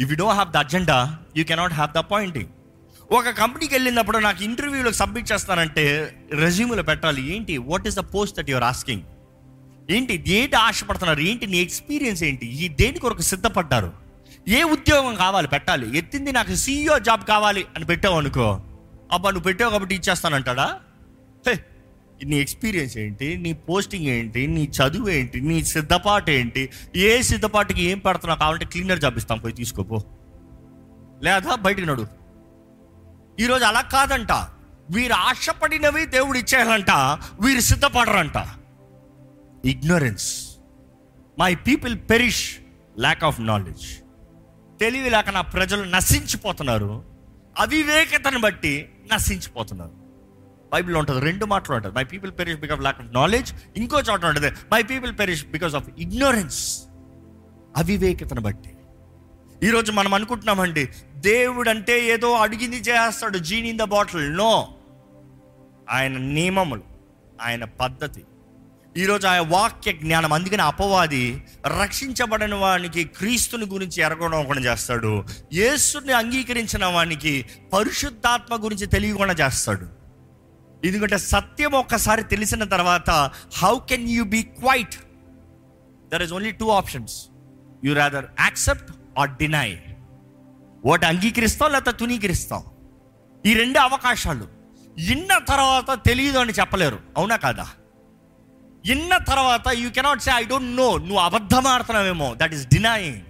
If 0.00 0.10
you 0.10 0.16
don't 0.16 0.34
have 0.34 0.52
the 0.52 0.56
agenda 0.56 1.18
you 1.36 1.44
cannot 1.44 1.72
have 1.72 1.90
the 1.90 1.98
pointing 1.98 2.46
ఒక 3.12 3.30
కంపెనీకి 3.30 3.74
వెళ్ళినప్పుడు 3.74 4.18
నాకు 4.18 4.44
ఇంటర్వ్యూలో 4.44 4.92
సబ్మిట్ 4.92 5.32
చేస్తానంటే 5.32 6.14
రెజ్యూమ్లో 6.32 6.82
పెట్టాలి. 6.82 7.36
ఏంటి? 7.36 7.58
What 7.58 7.86
is 7.86 7.96
the 7.96 7.98
post 7.98 8.36
that 8.36 8.50
you're 8.50 8.64
asking 8.64 9.02
ఏంటి? 9.90 10.24
ఏంటి 10.28 10.56
ఆశపడుతున్నారు? 10.56 11.20
ఏంటి 11.20 11.46
నీ 11.46 11.58
ఎక్స్పీరియన్స్ 11.58 12.22
ఏంటి? 12.22 12.46
ఈ 12.46 12.68
దేని 12.68 12.98
కొరకు 12.98 13.22
సిద్ధపడ్డారు? 13.22 13.92
ఏ 14.48 14.62
ఉద్యోగం 14.62 15.14
కావాలి? 15.14 15.48
పెట్టాలి. 15.48 15.98
ఎత్తింది 15.98 16.32
నాకు 16.32 16.54
సీఈఓ 16.54 16.98
జాబ్ 16.98 17.24
కావాలి 17.24 17.66
అని 17.76 17.84
పెట్టావు 17.84 18.18
అనుకో. 18.18 18.60
అబ్బా 19.12 19.30
నువ్వు 19.30 19.44
పెట్టావు 19.44 19.70
కాబట్టి 19.70 19.94
ఇచ్చేస్తానంటాడా? 19.94 20.80
హే, 21.48 21.64
నీ 22.24 22.36
ఎక్స్పీరియన్స్ 22.36 22.98
ఏంటి? 22.98 23.36
నీ 23.36 23.52
పోస్టింగ్ 23.52 24.06
ఏంటి? 24.06 24.46
నీ 24.46 24.64
చదువు 24.64 25.08
ఏంటి? 25.08 25.40
నీ 25.40 25.64
సిద్ధపాటు 25.64 26.30
ఏంటి? 26.30 26.70
ఏ 26.96 27.22
సిద్ధపాటుకి 27.22 27.82
ఏం 27.82 27.98
పెడుతున్నావు 27.98 28.40
కావాలంటే 28.40 28.64
క్లీనర్ 28.64 29.00
జాబ్ 29.00 29.16
ఇస్తాం. 29.16 29.38
పోయి 29.38 29.54
తీసుకోపో 29.54 30.04
లేదా 31.22 31.54
బయటికి 31.54 31.86
నడు. 31.86 32.21
ఈరోజు 33.40 33.64
అలా 33.64 33.80
కాదంట. 33.80 34.32
వీరు 34.90 35.12
ఆశపడినవి 35.12 36.06
దేవుడు 36.06 36.38
ఇచ్చేయాలంట. 36.38 36.90
వీరు 37.40 37.60
సిద్ధపడరంట. 37.60 38.46
Ignorance 39.64 40.56
my 41.38 41.54
people 41.54 41.98
perish 42.10 42.56
lack 43.00 43.24
of 43.24 43.40
knowledge 43.40 43.86
తెలివి 44.80 45.10
లేక 45.10 45.30
నా 45.30 45.40
ప్రజలు 45.40 45.84
నశించిపోతున్నారు. 45.84 47.04
అవివేకతను 47.58 48.40
బట్టి 48.40 48.92
నశించిపోతున్నారు. 49.12 49.92
బైబిల్ 50.72 50.96
ఉంటుంది 50.96 51.20
రెండు 51.20 51.44
మాటలు 51.44 51.76
ఉంటుంది. 51.76 51.94
My 51.94 52.04
people 52.04 52.30
perish 52.30 52.58
because 52.58 52.80
lack 52.80 53.00
of 53.00 53.14
knowledge 53.14 53.52
ఇంకో 53.76 54.00
చోట 54.00 54.24
ఉంటుంది 54.24 54.50
my 54.72 54.82
people 54.82 55.18
perish 55.18 55.44
because 55.46 55.74
of 55.74 55.88
ignorance 55.98 56.82
అవివేకతను 57.76 58.40
బట్టి. 58.40 58.70
ఈరోజు 59.62 59.92
మనం 59.92 60.14
అనుకుంటున్నామండి 60.14 60.88
దేవుడు 61.22 61.70
అంటే 61.70 62.06
ఏదో 62.06 62.32
అడిగింది 62.32 62.76
చేస్తాడు 62.76 63.38
genie 63.38 63.66
in 63.66 63.78
the 63.78 63.82
bottle. 63.82 64.36
No. 64.36 64.68
ఆయన 65.90 66.16
నియమములు 66.16 66.82
ఆయన 67.42 67.64
పద్ధతి. 67.64 68.24
ఈరోజు 68.96 69.26
ఆయన 69.26 69.42
వాక్య 69.42 69.92
జ్ఞానం 69.92 70.32
అందుకని 70.32 70.62
అపవాది 70.62 71.44
రక్షించబడిన 71.82 72.54
వానికి 72.54 73.04
క్రీస్తుని 73.04 73.66
గురించి 73.66 74.02
ఎరగడం 74.02 74.64
చేస్తాడు. 74.64 75.24
యేసుని 75.52 76.12
అంగీకరించిన 76.12 76.84
వానికి 76.84 77.46
పరిశుద్ధాత్మ 77.72 78.64
గురించి 78.64 78.86
తెలియకుండా 78.86 79.46
చేస్తాడు. 79.46 79.88
ఎందుకంటే 80.86 81.18
సత్యం 81.18 81.72
ఒక్కసారి 81.72 82.24
తెలిసిన 82.24 82.64
తర్వాత 82.64 83.10
how 83.58 83.78
can 83.78 84.08
you 84.08 84.24
be 84.24 84.42
quiet 84.42 84.94
there 86.12 86.22
is 86.22 86.32
only 86.32 86.50
two 86.50 86.68
options 86.68 87.26
you 87.84 87.94
rather 87.94 88.24
accept 88.40 88.92
or 89.18 89.30
deny 89.30 89.78
ఒకటి 90.84 91.06
అంగీకరిస్తాం 91.06 91.72
లేకపోతే 91.72 91.98
తునీకరిస్తాం 91.98 92.62
ఈ 93.46 93.54
రెండు 93.54 93.78
అవకాశాలు. 93.78 94.48
ఇన్న 94.98 95.38
తర్వాత 95.38 96.04
తెలియదు 96.06 96.38
అని 96.38 96.52
చెప్పలేరు. 96.52 96.98
అవునా 97.16 97.36
కాదా? 97.36 97.66
ఇన్న 98.86 99.16
తర్వాత 99.16 99.68
you 99.68 99.90
cannot 99.90 100.22
say 100.22 100.30
I 100.34 100.44
don't 100.44 100.76
know 100.76 100.98
నువ్వు 100.98 101.18
అబద్ధం 101.18 101.66
ఆడుతున్నావేమో. 101.66 102.34
దట్ 102.36 102.54
ఈస్ 102.54 102.66
డినాయింగ్ 102.66 103.20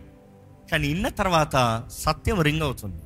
కానీ 0.71 0.89
ఇన్న 0.89 1.09
తర్వాత 1.09 1.85
సత్యం 1.91 2.41
రింగ్ 2.41 2.63
అవుతుంది. 2.63 3.03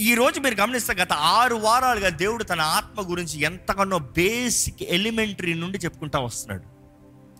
ఈ 0.00 0.14
రోజు 0.14 0.40
మీరు 0.40 0.54
గమనిస్తే 0.54 0.94
గత 0.94 1.12
ఆరు 1.12 1.54
వారాలుగా 1.54 2.08
దేవుడు 2.08 2.44
తన 2.44 2.60
ఆత్మ 2.60 3.10
గురించి 3.10 3.40
ఎంతగానో 3.40 3.98
బేసిక్ 3.98 4.82
ఎలిమెంటరీ 4.82 5.54
నుండి 5.54 5.78
చెప్పుకుంటా 5.78 6.18
వస్తున్నాడు. 6.18 6.62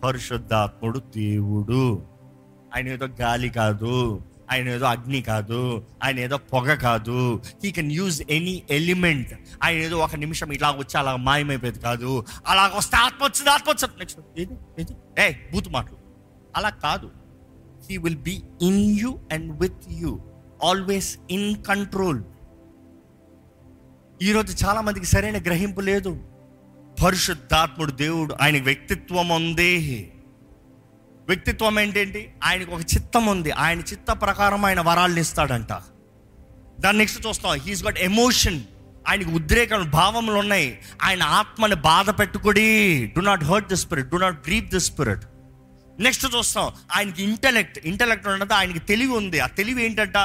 పరిశుద్ధాత్ముడు 0.01 0.99
దేవుడు. 0.99 2.05
ఆయన 2.75 2.87
ఏదో 2.87 3.07
గాలి 3.07 3.49
కాదు. 3.49 4.21
ఆయన 4.51 4.69
ఏదో 4.69 4.85
అగ్ని 4.85 5.21
కాదు 5.21 5.85
ఆయన 6.03 6.19
ఏదో 6.19 6.37
పొగ 6.37 6.73
కాదు 6.73 7.41
he 7.63 7.71
can 7.71 7.91
use 7.91 8.23
any 8.29 8.63
element 8.69 9.33
ఆయన 9.63 9.77
ఏదో 9.77 9.97
ఒక 9.97 10.15
నిమిషం 10.15 10.51
ఇలా 10.51 10.71
వచ్చి 10.71 10.97
అలా 10.97 11.15
మాయమైపోయేది 11.15 11.79
కాదు. 11.79 12.25
అలా 12.47 12.71
వస్తే 12.75 12.97
ఆత్మ 12.97 13.25
వచ్చింది 13.25 13.49
ఆత్మ 13.49 13.71
వచ్చింది 13.71 13.99
నెక్స్ట్ 13.99 14.19
ఏది 14.39 14.53
ఏది? 14.79 15.21
ఏ 15.21 15.33
బూత్ 15.53 15.69
మాటలు. 15.69 15.97
అలా 16.55 16.69
కాదు. 16.69 17.09
He 17.89 17.97
will 17.97 18.17
be 18.17 18.41
in 18.61 18.99
you 18.99 19.19
and 19.31 19.61
with 19.61 19.91
you 19.91 20.19
always 20.63 21.17
in 21.31 21.63
control 21.63 22.23
ఈరోజు 24.21 24.65
చాలా 24.65 24.81
మందికి 24.81 25.05
సరైన 25.05 25.41
గ్రహింపు 25.41 25.81
లేదు. 25.81 26.19
పరిశుద్ధాత్ముడు 27.05 27.91
దేవుడు 27.91 28.35
ఆయన 28.41 28.63
వ్యక్తిత్వం 28.63 29.29
ఉందే. 29.29 30.11
వ్యక్తిత్వం 31.27 31.79
ఏంటంటి? 31.79 32.33
ఆయనకు 32.43 32.71
ఒక 32.71 32.81
చిత్తం 32.81 33.25
ఉంది. 33.25 33.51
ఆయన 33.51 33.79
చిత్త 33.79 34.11
ప్రకారం 34.11 34.65
ఆయన 34.65 34.81
వరాలను 34.81 35.19
ఇస్తాడంట. 35.19 35.73
దాన్ని 36.79 36.97
నెక్స్ట్ 36.97 37.27
చూస్తాం. 37.27 37.53
హీస్ 37.53 37.83
గట్ 37.83 37.99
ఎమోషన్ 37.99 38.61
ఆయనకు 39.09 39.29
ఉద్రేకం 39.29 39.89
భావములు 39.89 40.35
ఉన్నాయి. 40.35 40.79
ఆయన 41.03 41.23
ఆత్మని 41.23 41.75
బాధ 41.75 42.09
పెట్టుకుడి. 42.09 43.05
Do 43.17 43.21
not 43.21 43.43
hurt 43.43 43.67
the 43.67 43.75
spirit 43.75 44.09
do 44.09 44.17
not 44.17 44.47
grieve 44.47 44.69
the 44.69 44.79
spirit 44.79 45.23
next 45.99 46.35
చూస్తాం. 46.37 46.71
ఆయనకి 46.95 47.23
ఇంటలెక్ట్ 47.23 47.79
ఇంటలెక్ట్ 47.79 48.27
ఉండదు 48.27 48.53
ఆయనకి 48.53 48.79
తెలివి 48.79 49.11
ఉంది. 49.11 49.39
ఆ 49.39 49.47
తెలివి 49.47 49.85
ఏంటంట? 49.85 50.17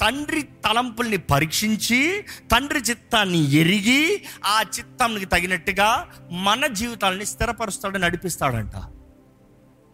తండ్రి 0.00 0.42
తలంపుల్ని 0.42 1.16
పరీక్షించి 1.16 2.24
తండ్రి 2.52 2.78
చిత్తాన్ని 2.78 3.52
ఎరిగి 3.52 4.22
ఆ 4.46 4.62
చిత్తానికి 4.78 5.24
తగినట్టుగా 5.24 6.08
మన 6.30 6.66
జీవితాలని 6.66 7.26
స్థిరపరుస్తాడు 7.26 7.98
నడిపిస్తాడంట. 7.98 8.72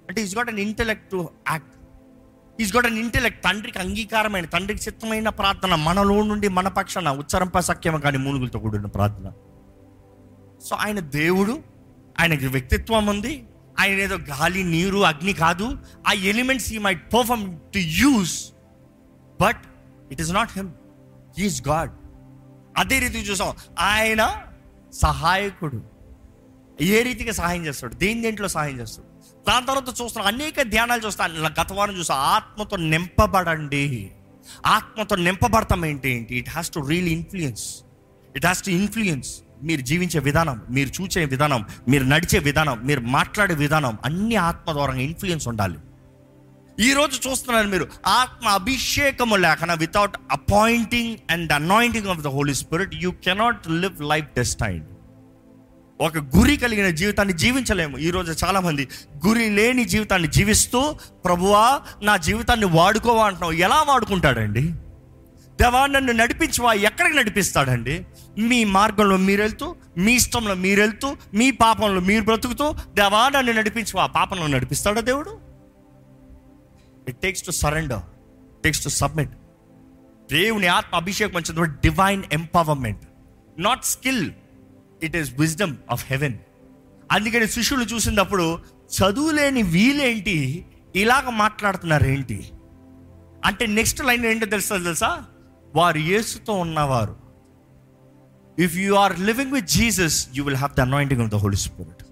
అంటే 0.08 0.20
is 0.22 0.36
God 0.36 0.48
an 0.48 0.58
intellect 0.58 1.10
to 1.10 1.18
act 1.50 1.74
is 2.60 2.72
God 2.76 2.86
an 2.86 2.98
intellect 2.98 3.44
తండ్రికి 3.44 3.78
అంగీకారమైన 3.78 4.44
తండ్రికి 4.44 4.82
చిత్తమైన 4.84 5.28
ప్రార్థన 5.40 5.74
మనలో 5.88 6.16
నుండి 6.22 6.48
మన 6.48 6.68
పక్షాన 6.68 7.10
ఉచ్చరంప 7.22 7.58
సఖ్యమ 7.58 7.96
కానీ 7.96 8.18
మూలుగులతో 8.18 8.58
కూడిన 8.58 8.90
ప్రార్థన. 8.96 9.28
సో 10.66 10.76
ఆయన 10.76 11.00
దేవుడు 11.18 11.54
ఆయనకి 12.20 12.46
వ్యక్తిత్వం 12.46 13.06
ఉంది 13.06 13.34
ఆయన 13.80 13.98
ఏదో 14.06 14.16
గాలి 14.32 14.62
నీరు 14.64 15.00
అగ్ని 15.04 15.32
కాదు 15.32 15.66
ఆ 16.08 16.12
ఎలిమెంట్స్ 16.30 16.72
ఈ 16.72 16.78
might 16.78 17.04
perform 17.14 17.46
to 17.74 17.80
use 18.02 18.36
but 19.40 19.62
it 20.12 20.20
is 20.20 20.32
not 20.32 20.52
him 20.56 20.70
is 21.38 21.68
God 21.68 21.92
అదే 22.78 22.98
రీతికి 22.98 23.26
చూసాం 23.30 23.54
ఆయన 23.78 24.22
సహాయకుడు. 24.92 25.78
ఏ 26.80 27.02
రీతిగా 27.02 27.32
సహాయం 27.32 27.66
చేస్తాడు? 27.66 27.94
దేని 27.94 28.20
దేంట్లో 28.22 28.48
సహాయం 28.48 28.76
చేస్తాడు? 28.80 29.07
దాని 29.48 29.66
తర్వాత 29.66 29.90
చూస్తున్న 30.02 30.26
అనేక 30.26 30.62
ధ్యానాలు 30.62 31.06
చూస్తాను 31.06 31.50
గత 31.60 31.72
వారం 31.72 31.94
చూసా 31.98 32.14
ఆత్మతో 32.14 32.76
నింపబడండి. 32.76 34.10
ఆత్మతో 34.66 35.16
నింపబడతాం 35.16 35.84
ఏంటి? 35.84 36.10
ఏంటి? 36.10 36.34
It 36.38 36.48
has 36.48 36.70
to 36.70 36.80
real 36.80 37.08
influence 37.08 37.64
it 38.36 38.46
has 38.46 38.62
to 38.62 38.70
influence 38.70 39.30
మీరు 39.62 39.80
జీవించే 39.80 40.20
విధానం 40.20 40.62
మీరు 40.70 40.90
చూచే 41.02 41.24
విధానం 41.24 41.64
మీరు 41.88 42.04
నడిచే 42.04 42.38
విధానం 42.38 42.86
మీరు 42.86 43.00
మాట్లాడే 43.00 43.54
విధానం 43.54 43.98
అన్ని 44.04 44.36
ఆత్మ 44.36 44.72
ద్వారా 44.72 44.94
ఇన్ఫ్లుయెన్స్ 44.94 45.48
ఉండాలి. 45.48 45.78
ఈరోజు 46.80 47.28
చూస్తున్నారు 47.28 47.68
మీరు 47.68 47.86
ఆత్మ 48.06 48.48
అభిషేకము 48.48 49.36
లేకన 49.36 49.74
without 49.74 50.16
appointing 50.32 51.16
and 51.30 51.52
anointing 51.52 52.06
of 52.06 52.20
the 52.20 52.26
Holy 52.26 52.54
Spirit 52.54 52.94
you 52.94 53.10
cannot 53.10 53.68
live 53.68 54.02
life 54.02 54.26
destine 54.36 54.84
ఒక 56.00 56.18
గురి 56.18 56.56
కలిగిన 56.56 56.90
జీవితాన్ని 56.90 57.34
జీవించలేము. 57.34 57.98
ఈరోజు 57.98 58.44
చాలామంది 58.44 58.88
గురి 59.26 59.50
లేని 59.50 59.84
జీవితాన్ని 59.84 60.28
జీవిస్తూ 60.28 60.96
ప్రభువా 61.24 61.80
నా 62.02 62.16
జీవితాన్ని 62.16 62.66
వాడుకోవా 62.66 63.26
అంటున్నావు. 63.26 63.52
ఎలా 63.52 63.82
వాడుకుంటాడండి? 63.82 64.60
దేవా 65.60 65.86
నన్ను 65.86 66.12
నడిపించువా? 66.12 66.72
ఎక్కడికి 66.72 67.16
నడిపిస్తాడండి? 67.16 68.06
మీ 68.38 68.64
మార్గంలో 68.64 69.16
మీరు 69.16 69.42
వెళ్తూ 69.42 69.76
మీ 69.98 70.12
ఇష్టంలో 70.12 70.54
మీరు 70.54 70.80
వెళ్తూ 70.80 71.16
మీ 71.34 71.50
పాపంలో 71.50 72.00
మీరు 72.00 72.24
బ్రతుకుతూ 72.24 72.72
దేవా 72.72 73.28
నన్ను 73.28 73.52
నడిపించువా? 73.52 74.06
పాపంలో 74.06 74.46
నడిపిస్తాడా 74.46 75.00
దేవుడు? 75.00 75.38
It 77.08 77.16
takes 77.16 77.42
to 77.42 77.50
surrender 77.50 78.00
takes 78.64 78.84
to 78.84 78.88
submit 78.88 79.30
దేవుని 80.32 80.66
ఆత్మ 80.66 80.96
అభిషేకం 80.96 81.36
వచ్చిన 81.36 81.64
divine 81.64 82.22
empowerment 82.32 83.00
not 83.58 83.84
skill 83.84 84.30
it 85.02 85.16
is 85.16 85.30
wisdom 85.40 85.76
of 85.90 86.04
heaven 86.12 86.34
అందుకని 87.12 87.48
శిష్యులు 87.48 87.84
చూసినప్పుడు 87.84 88.58
చదువులేని 88.96 89.62
వీలేంటి? 89.62 90.64
ఇలాగ 90.96 91.30
మాట్లాడుతున్నారు 91.30 92.04
ఏంటి 92.04 92.50
అంటే 93.44 93.66
నెక్స్ట్ 93.66 94.04
లైన్ 94.04 94.26
ఏంటో 94.26 94.46
తెలుసా 94.46 94.76
తెలుసా? 94.76 95.22
వారు 95.76 95.98
యేసుతో 95.98 96.52
ఉన్నవారు. 96.52 97.16
If 98.58 98.76
you 98.76 98.94
are 98.94 99.20
living 99.20 99.52
with 99.52 99.66
Jesus 99.66 100.28
you 100.34 100.44
will 100.44 100.56
have 100.56 100.76
the 100.76 100.80
anointing 100.80 101.22
of 101.22 101.30
the 101.30 101.34
Holy 101.34 101.56
Spirit 101.56 102.02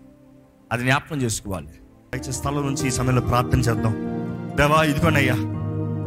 అది 0.72 0.83
జ్ఞాపకం 0.83 1.22
చేసుకోవాలి. 1.22 1.68
అయితే 2.12 2.33
స్థలం 2.33 2.66
నుంచి 2.66 2.88
ఈ 2.88 2.90
సమయంలో 2.90 3.22
ప్రార్థన 3.22 3.61
చేద్దాం. 3.61 3.94
దేవా 4.57 4.85
ఇదిగోనయ్యా 4.85 5.35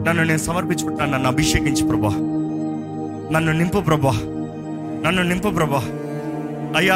నన్ను 0.08 0.24
నేను 0.24 0.40
సమర్పించుకుంటాను 0.40 1.12
నన్ను 1.12 1.30
అభిషేకించి 1.30 1.88
ప్రభా. 1.88 2.10
నన్ను 3.32 3.52
నింపు 3.52 3.80
ప్రభా. 3.80 4.12
నన్ను 5.06 5.24
నింపు 5.24 5.50
ప్రభా. 5.50 5.82
అయ్యా 6.76 6.96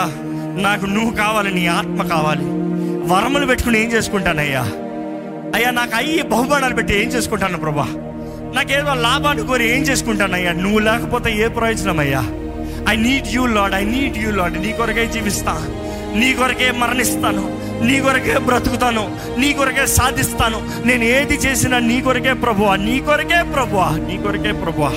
నాకు 0.62 0.86
నువ్వు 0.86 1.12
కావాలి 1.12 1.53
నీ 1.53 1.67
ఆత్మ 1.67 2.03
కావాలి. 2.03 2.41
వరములు 3.13 3.45
పెట్టుకుని 3.45 3.83
ఏం 3.83 3.91
చేసుకుంటానయ్యా? 3.91 4.62
అయ్యా 5.55 5.69
నాకు 5.69 5.95
అయ్యి 5.95 6.21
బహుమానాలు 6.21 6.75
పెట్టి 6.75 7.01
ఏం 7.01 7.09
చేసుకుంటాను 7.09 7.57
ప్రభా? 7.57 7.88
నాకేదో 8.55 8.93
లాభాన్ని 8.93 9.47
కోరి 9.47 9.75
ఏం 9.75 9.81
చేసుకుంటానయ్యా? 9.81 10.51
నువ్వు 10.51 10.79
లేకపోతే 10.79 11.31
ఏ 11.31 11.47
ప్రయోజనం 11.47 11.99
అయ్యా? 11.99 12.23
I 12.89 12.95
need 12.95 13.27
you 13.27 13.45
Lord 13.45 13.73
I 13.73 13.86
need 13.86 14.17
you 14.17 14.31
Lord 14.31 14.62
నీ 14.62 14.73
కొరకే 14.73 15.05
జీవిస్తా. 15.05 15.51
నీ 16.15 16.33
కొరకే 16.33 16.71
మరణిస్తాను. 16.71 17.63
నీ 17.83 17.99
కొరకే 17.99 18.38
బ్రతుకుతాను. 18.38 19.17
నీ 19.38 19.53
కొరకే 19.53 19.86
సాధిస్తాను. 19.86 20.69
నేను 20.86 21.03
ఏది 21.03 21.33
చేసినా 21.33 21.79
నీ 21.79 22.01
కొరకే 22.01 22.33
ప్రభువా. 22.33 22.75
నీ 22.75 22.99
కొరకే 22.99 23.43
ప్రభువా. 23.53 23.89
నీ 23.91 24.17
కొరకే 24.17 24.51
ప్రభువా. 24.51 24.91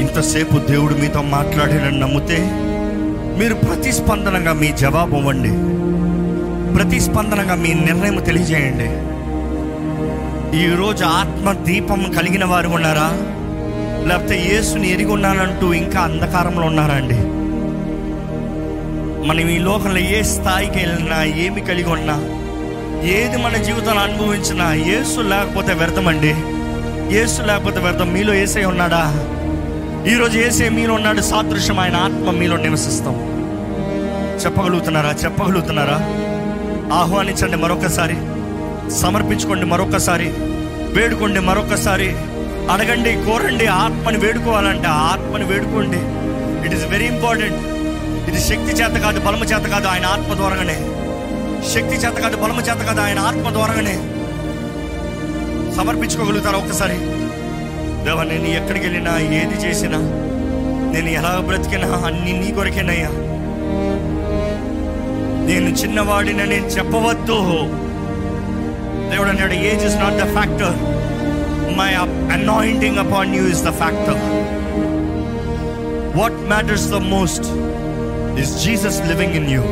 ఇంతసేపు 0.00 0.58
దేవుడు 0.58 0.94
మీతో 0.94 1.22
మాట్లాడినని 1.22 2.00
నమ్మితే 2.00 2.36
మీరు 3.38 3.54
ప్రతిస్పందనగా 3.54 4.52
మీ 4.52 4.72
జవాబు 4.72 5.16
ఇవ్వండి. 5.16 5.50
ప్రతిస్పందనగా 6.76 7.54
మీ 7.54 7.74
నిర్ణయం 7.74 8.16
తెలియజేయండి. 8.16 8.88
ఈరోజు 10.58 11.04
ఆత్మ 11.04 11.52
దీపం 11.52 12.12
కలిగిన 12.16 12.44
వారు 12.44 12.68
ఉన్నారా? 12.68 13.08
లేకపోతే 14.08 14.36
యేసుని 14.50 14.92
ఎరిగి 14.92 15.10
ఉన్నానంటూ 15.10 15.72
ఇంకా 15.72 16.00
అంధకారంలో 16.00 16.66
ఉన్నారా 16.66 16.94
అండి? 16.94 17.18
మనం 19.28 19.48
ఈ 19.50 19.58
లోకంలో 19.58 19.98
ఏ 19.98 20.22
స్థాయికి 20.22 20.78
వెళ్ళినా 20.78 21.24
ఏమి 21.24 21.60
కలిగి 21.60 21.90
ఉన్నా 21.90 22.16
ఏది 23.04 23.36
మన 23.36 23.56
జీవితంలో 23.62 24.00
అనుభవించినా 24.00 24.74
యేసు 24.74 25.20
లేకపోతే 25.20 25.72
వ్యర్థమండి 25.72 26.34
యేసు 27.16 27.42
లేకపోతే 27.42 27.80
వ్యర్థం 27.80 28.12
మీలో 28.12 28.34
ఏసై 28.34 28.64
ఉన్నాడా? 28.64 29.02
ఈరోజు 30.08 30.38
ఏసే 30.38 30.68
మీలో 30.68 30.94
ఉన్నాడు 30.94 31.20
సాదృశ్యం. 31.20 31.80
ఆయన 31.80 31.96
ఆత్మ 31.96 32.30
మీలో 32.30 32.56
నివసిస్తాం. 32.56 33.14
చెప్పగలుగుతున్నారా? 34.44 35.14
చెప్పగలుగుతున్నారా? 35.24 35.94
ఆహ్వానించండి 36.96 37.56
మరొకసారి. 37.56 38.16
సమర్పించుకోండి 38.90 39.66
మరొకసారి. 39.66 40.28
వేడుకోండి 40.92 41.40
మరొకసారి. 41.40 42.16
అడగండి 42.70 43.12
కోరండి 43.26 43.66
ఆత్మని 43.66 44.18
వేడుకోవాలంటే 44.18 44.88
ఆత్మని 44.88 45.44
వేడుకోండి. 45.44 45.98
ఇట్ 46.66 46.74
ఈస్ 46.74 46.92
వెరీ 46.92 47.04
ఇంపార్టెంట్ 47.04 47.56
ఇది 48.28 48.40
శక్తి 48.40 48.82
చేత 48.82 49.02
కాదు 49.02 49.20
బలము 49.20 49.44
చేత 49.44 49.68
కాదు 49.68 49.86
ఆయన 49.86 50.06
ఆత్మ 50.06 50.34
ద్వారానే. 50.34 50.74
శక్తి 51.68 52.06
చేత 52.06 52.12
కాదు 52.12 52.36
బలము 52.36 52.60
చేత 52.60 52.86
కాదు 52.86 53.00
ఆయన 53.00 53.18
ఆత్మ 53.18 53.50
ద్వారానే. 53.50 53.94
సమర్పించుకోగలుగుతారా 55.76 56.58
ఒక్కసారి? 56.58 57.25
దేవా 58.06 58.24
నేను 58.24 58.46
ఎక్కడికి 58.58 58.84
వెళ్ళినా 58.86 59.12
ఏది 59.38 59.56
చేసినా 59.64 59.98
నేను 60.92 61.08
ఎలా 61.10 61.40
బ్రతికినా 61.40 61.88
అన్ని 62.06 62.32
నీ 62.32 62.52
కొరకేనయ్యా. 62.52 63.10
నేను 65.48 65.70
చిన్నవాడిని 65.80 66.44
నేను 66.44 66.68
చెప్పవద్దు. 66.68 67.38
దేవుడు 69.10 69.28
అన్నాడు 69.28 69.54
age 69.70 69.84
is 69.84 69.96
not 69.96 70.14
the 70.14 70.26
factor 70.32 70.76
my 71.76 71.90
anointing 72.32 72.98
upon 72.98 73.34
you 73.36 73.44
is 73.46 73.62
the 73.64 73.72
factor 73.72 74.20
what 76.16 76.40
matters 76.48 76.88
the 76.90 77.00
most 77.08 77.46
is 78.38 78.64
Jesus 78.64 79.00
living 79.08 79.34
in 79.34 79.50
you 79.50 79.62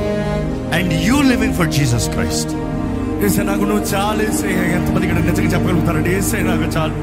and 0.74 0.92
you 1.06 1.22
living 1.22 1.54
for 1.54 1.70
Jesus 1.70 2.08
Christ 2.08 2.52
ఏసే 3.24 3.42
నాకు 3.42 3.64
నువ్వు 3.64 3.84
చాలు 3.94 4.22
ఏసే 4.22 4.48
ఎంతమంది 4.76 5.06
ఇక్కడ 5.06 5.18
నిజంగా 5.24 5.50
చెప్పగలుగుతారండి 5.50 6.10
ఏసే 6.16 6.38
నాకు 6.42 6.70
చాలు. 6.76 6.96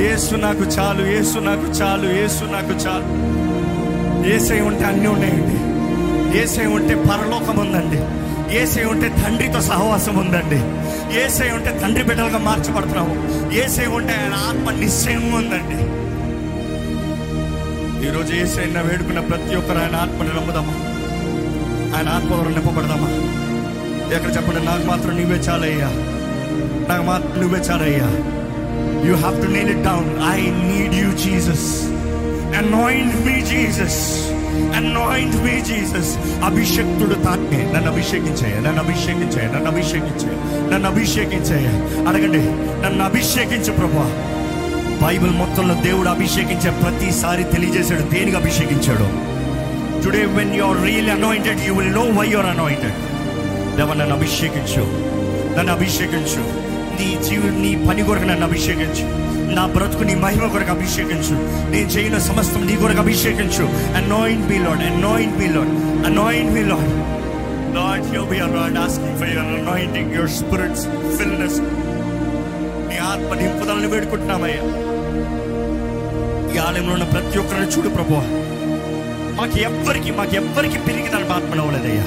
ఏసు 0.00 0.34
నాకు 0.34 0.60
చాలు 0.60 1.06
ఏసు 1.06 1.38
నాకు 1.38 1.62
చాలు 1.62 2.12
ఏసు 2.12 2.44
నాకు 2.44 2.72
చాలు. 2.72 3.34
ఏసై 4.34 4.60
ఉంటే 4.60 4.84
అన్నీ 4.84 5.06
ఉన్నాయండి. 5.06 5.54
ఏసై 6.38 6.66
ఉంటే 6.66 6.94
పరలోకం 6.94 7.58
ఉందండి. 7.58 8.24
ఏసై 8.56 8.84
ఉంటే 8.84 9.08
తండ్రితో 9.08 9.60
సహవాసం 9.60 10.16
ఉందండి. 10.16 10.56
ఏసై 11.20 11.50
ఉంటే 11.50 11.78
తండ్రి 11.82 12.04
బిడ్డలుగా 12.04 12.38
మార్చబడుతున్నాము. 12.38 13.52
ఏసై 13.52 13.86
ఉంటే 13.86 14.12
ఆయన 14.12 14.34
ఆత్మ 14.34 14.70
నిశ్చయంగా 14.70 15.36
ఉందండి. 15.36 15.84
ఈరోజు 18.06 18.34
ఏసై 18.34 18.62
వేడుకున్న 18.62 19.20
ప్రతి 19.20 19.56
ఒక్కరు 19.56 19.78
ఆయన 19.78 19.96
ఆత్మని 19.96 20.28
నమ్ముదామా? 20.28 20.74
ఆయన 21.98 22.08
ఆత్మ 22.08 22.28
ద్వారా 22.28 22.50
నింపబడదామా? 22.50 23.08
ఎక్కడ 24.16 24.36
చెప్పండి 24.36 24.64
నాకు 24.66 24.86
మాత్రం 24.86 25.20
నువ్వే 25.20 25.38
చాలయ్యా. 25.38 25.88
నాకు 26.88 27.02
మాత్రం 27.02 27.40
నువ్వే 27.40 27.60
చాలయ్యా. 27.60 28.33
You 29.06 29.14
have 29.14 29.46
to 29.46 29.50
nail 29.50 29.70
it 29.70 29.82
down 29.82 30.32
I 30.32 30.40
need 30.40 30.94
you 30.94 31.12
Jesus 31.12 31.82
anoint 32.58 33.26
me 33.26 33.40
Jesus 33.40 34.30
anoint 34.76 35.36
me 35.36 35.60
Jesus 35.60 36.16
అభిషక్తుడు 36.44 37.14
తానే 37.14 37.72
నన్ను 37.74 37.92
అభిషేకించాయ 37.92 38.54
నన్ను 38.54 38.82
అభిషేకించాయ 38.82 39.46
నన్ను 39.54 39.70
అభిషేకించాయ 39.70 40.34
నన్ను 40.72 40.90
అభిషేకించాయ 40.90 41.66
అడగండి. 42.08 42.38
నన్ను 42.82 43.04
అభిషేకించు 43.04 43.72
ప్రభా. 43.72 44.12
బైబిల్ 45.06 45.30
మొత్తంలో 45.30 45.74
దేవుడు 45.74 46.08
అభిషేకించే 46.08 46.70
ప్రతిసారి 46.70 47.44
తెలియజేశాడు. 47.44 48.02
దేనికి 48.02 48.36
అభిషేకించాడు? 48.36 49.34
Today 50.04 50.24
when 50.24 50.54
you 50.54 50.64
are 50.64 50.84
real 50.84 51.10
anointed 51.10 51.60
you 51.60 51.74
will 51.74 51.92
know 51.92 52.00
why 52.00 52.28
your 52.28 52.46
anointed 52.46 52.94
దేవ 53.76 53.94
నన్ను 53.94 54.16
అభిషేకించు. 54.16 54.82
నన్ను 55.58 55.72
అభిషేకించు. 55.72 56.73
నీ 57.00 57.18
జీవుడు 57.24 57.56
నీ 57.56 57.84
పని 57.88 58.04
కొరకు 58.04 58.24
నన్ను 58.24 58.46
అభిషేకించు. 58.46 59.24
నా 59.54 59.66
బ్రతుకు 59.66 60.02
నీ 60.02 60.14
మహిమ 60.14 60.46
కొరకు 60.46 60.70
అభిషేకించు. 60.70 61.34
నేను 61.70 61.86
చేయని 61.86 62.20
సమస్తం 62.20 62.66
నీ 62.66 62.76
కొరకు 62.76 62.98
అభిషేకించు. 62.98 63.62
Anoint 63.96 64.48
me 64.48 64.58
Lord 64.58 64.82
anoint 64.82 65.38
me 65.38 65.46
Lord 65.46 66.06
anoint 66.06 66.52
me 66.52 66.60
Lord 66.60 67.14
Lord 67.76 68.14
you 68.14 68.22
we 68.22 68.40
are 68.40 68.56
Lord 68.56 68.78
asking 68.78 69.18
for 69.18 69.28
your 69.28 69.46
anointing 69.46 70.14
your 70.14 70.30
spirit's 70.30 70.84
fullness 71.16 71.60
నీ 72.88 72.98
ఆత్మ 72.98 73.34
నింపుదలని 73.34 73.86
వేడుకుంటున్నామయ్యా. 73.86 74.62
ఈ 76.54 76.58
ఆలయంలో 76.58 76.92
ఉన్న 76.92 77.04
ప్రతి 77.04 77.38
ఒక్కరిని 77.38 77.66
చూడు 77.66 77.88
ప్రభు 77.88 78.12
మాకు 79.40 79.58
ఎవ్వరికి 79.58 80.10
మాకు 80.10 80.34
ఎవ్వరికి 80.34 80.78
పెరిగిన 80.78 81.32
ఆత్మ 81.32 81.54
నవ్వలేదయ్యా 81.54 82.04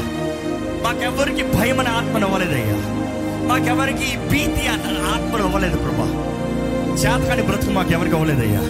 మాకెవ్వరికి 0.83 1.43
భయం 1.43 1.79
అనే 1.79 1.89
ఆత్మ 1.89 2.17
నవ్వలేదయ్యా 2.17 2.96
మాకెవరికి 3.47 4.17
భీతి 4.29 4.67
అనే 4.67 4.99
ఆత్మ 5.15 5.43
అవ్వలేదు 5.43 5.77
ప్రభా. 5.77 6.07
చేతకాని 6.95 7.41
బ్రతుకు 7.41 7.71
మాకెవరికి 7.71 8.15
అవ్వలేదయ్యా. 8.15 8.61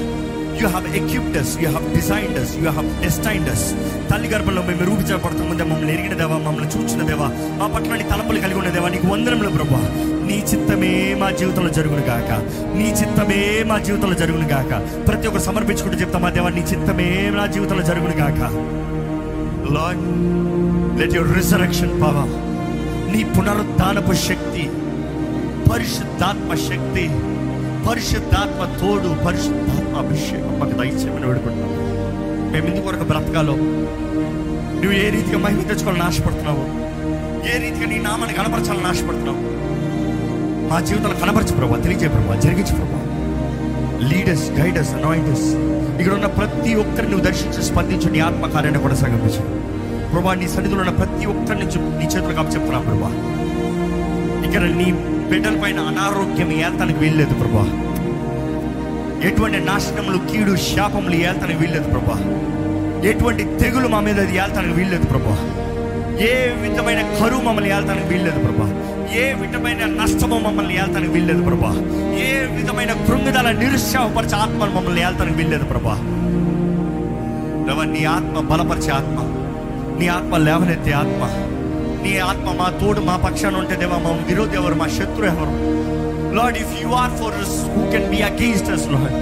You 0.62 0.68
have 0.68 0.96
equipped us 0.96 1.60
you 1.60 1.68
have 1.70 1.96
designed us 1.96 2.58
you 2.58 2.70
have 2.70 3.02
destined us 3.02 3.74
తల్లి 4.10 4.30
గర్భంలో 4.30 4.62
మేము 4.62 4.80
రూపించబడతా 4.80 5.44
ముందే 5.44 5.63
మమ్మల్ని 5.63 5.94
ఎరిగిన 5.94 6.13
దేవా 6.13 6.38
మమ్మల్ని 6.38 6.68
చూచిన 6.68 7.08
దేవా 7.08 7.32
మా 7.34 7.68
పట్ల 7.68 7.96
నీ 7.96 8.04
తలపులు 8.04 8.40
కలిగి 8.40 8.58
ఉండేదేవా 8.58 8.90
నీకు 8.90 9.08
వందరంలో 9.08 9.50
ప్రభా. 9.50 9.82
నీ 10.28 10.46
చిత్తమే 10.54 11.16
మా 11.20 11.32
జీవితంలో 11.32 11.70
జరుగును 11.70 12.02
గాక. 12.02 12.32
నీ 12.78 12.90
చిత్తమే 12.90 13.63
మా 13.63 13.80
జీవితంలో 13.80 14.16
జరుగును 14.16 14.48
గాక. 14.48 15.06
ప్రతి 15.08 15.28
ఒక్కరు 15.28 15.44
సమర్పించుకుంటూ 15.44 15.98
చెప్తా 15.98 16.20
మా 16.20 16.30
దేవా 16.30 16.50
నీ 16.50 16.62
చిత్తమే 16.62 17.32
నా 17.36 17.46
జీవితంలో 17.46 17.84
జరుగును 17.84 18.13
గాక. 18.18 18.42
Lord 19.74 20.02
let 21.00 21.16
your 21.16 21.38
resurrection 21.38 22.02
power 22.02 22.47
నీ 23.18 23.24
పునరుద్ధానపు 23.24 24.14
శక్తి 24.14 24.70
పరిశుద్ధాత్మ 25.74 26.56
శక్తి 26.56 27.10
పరిశుద్ధాత్మ 27.90 28.78
తోడు 28.82 29.26
పరిశుద్ధాత్మ 29.26 29.98
అభిషేకం. 29.98 30.60
మాకు 30.60 30.72
దయచేయమని 30.72 31.26
వేడుకుంటున్నాం. 31.26 31.72
మేము 32.52 32.68
ఎందుకు 32.68 32.88
వరకు 32.88 33.04
బ్రతకాలో. 33.04 33.56
నువ్వు 34.82 34.92
ఏ 34.92 35.10
రీతిగా 35.10 35.38
మహిమ 35.38 35.62
తెచ్చుకోవాలని 35.62 36.04
ఆశపడుతున్నావు? 36.04 36.64
ఏ 37.50 37.70
రీతిగా 37.70 37.86
నీ 37.86 37.98
నామాన్ని 38.00 38.38
కనపరచాలని 38.38 38.86
ఆశపడుతున్నావు? 38.86 39.38
మా 40.74 40.80
జీవితంలో 40.80 41.16
కనపరచు 41.16 41.56
ప్రభావ 41.56 41.82
తెలియజే 41.82 42.08
ప్రభావ 42.08 42.40
జరిగించు 42.40 42.76
ప్రభావ 42.76 43.04
లీడర్స్ 44.08 44.52
గైడర్స్ 44.52 44.92
అనాయిడర్స్ 44.92 45.56
ఇక్కడ 46.02 46.14
ఉన్న 46.14 46.26
ప్రతి 46.26 46.74
ఒక్కరిని 46.74 47.12
నువ్వు 47.12 47.26
దర్శించి 47.26 47.64
స్పందించు 47.64 48.10
నీ 48.10 48.20
ఆత్మకార్యాన్ని 48.20 48.82
కూడా 48.82 48.96
సంగమించు 48.96 49.57
ప్రభా 50.18 50.34
నీ 50.34 50.48
సన్నిధిలో 50.48 50.80
ఉన్న 50.80 50.92
ప్రతి 50.92 51.26
ఒక్కరిని 51.26 51.66
నీ 51.98 52.06
చేతులకు 52.06 52.36
కాపు 52.36 52.48
చెప్తున్నా 52.48 52.80
ప్రభా. 52.80 53.10
ఇక్కడ 54.46 54.62
నీ 54.62 54.88
బిడ్డల 55.32 55.60
పైన 55.64 55.80
అనారోగ్యం 55.80 56.52
ఏల్తానికి 56.52 57.00
వీల్లేదు 57.00 57.34
ప్రభా. 57.34 57.64
ఎటువంటి 59.28 59.60
నాశనములు 59.60 60.18
కీడు 60.32 60.56
శాపములు 60.56 61.16
ఏల్తానికి 61.16 61.60
వీల్లేదు 61.60 61.90
ప్రభా. 61.90 62.18
ఎటువంటి 63.10 63.44
తెగులు 63.44 63.88
మా 63.88 64.00
మీద 64.00 64.20
ఏల్తానికి 64.20 64.74
వీల్లేదు 64.74 65.06
ప్రభా. 65.06 65.38
ఏ 66.20 66.34
విధమైన 66.64 67.02
కరువు 67.20 67.42
మమ్మల్ని 67.42 67.72
ఏల్తానికి 67.72 68.08
వీల్లేదు 68.08 68.40
ప్రభా. 68.40 68.68
ఏ 69.16 69.34
విధమైన 69.34 69.86
నష్టము 70.02 70.40
మమ్మల్ని 70.40 70.78
ఏల్తానికి 70.78 71.12
వీల్లేదు 71.12 71.44
ప్రభా. 71.44 71.72
ఏ 72.26 72.34
విధమైన 72.58 72.94
కృంగిదల 72.94 73.52
నిరుత్సాహపరిచే 73.52 74.36
ఆత్మను 74.36 74.76
మమ్మల్ని 74.76 75.02
ఏల్తానికి 75.02 75.38
వీల్లేదు 75.38 75.64
ప్రభా 75.64 75.98
నీ 77.84 78.04
ఆత్మ 78.06 78.40
బలపరిచే 78.52 78.92
ఆత్మ. 78.92 79.27
నీ 80.00 80.08
ఆత్మ 80.08 80.38
లేవనెత్తే 80.38 80.92
ఆత్మ. 80.92 81.24
నీ 82.04 82.18
ఆత్మ 82.18 82.52
మా 82.52 82.70
తోడు 82.82 83.02
మా 83.02 83.16
పక్షాన 83.16 83.56
ఉంటే 83.56 83.76
దేవా 83.76 83.98
మా 83.98 84.10
విరోధి 84.28 84.56
ఎవరు 84.56 84.76
మా 84.76 84.88
శత్రు 84.88 85.26
ఎవరు? 85.26 85.54
Lord 86.36 86.58
if 86.58 86.84
you 86.84 86.90
are 86.90 87.12
for 87.12 87.34
who 87.78 87.92
can 87.92 88.10
be 88.10 88.22
against 88.22 88.72
us 88.72 88.88
Lord 88.88 89.18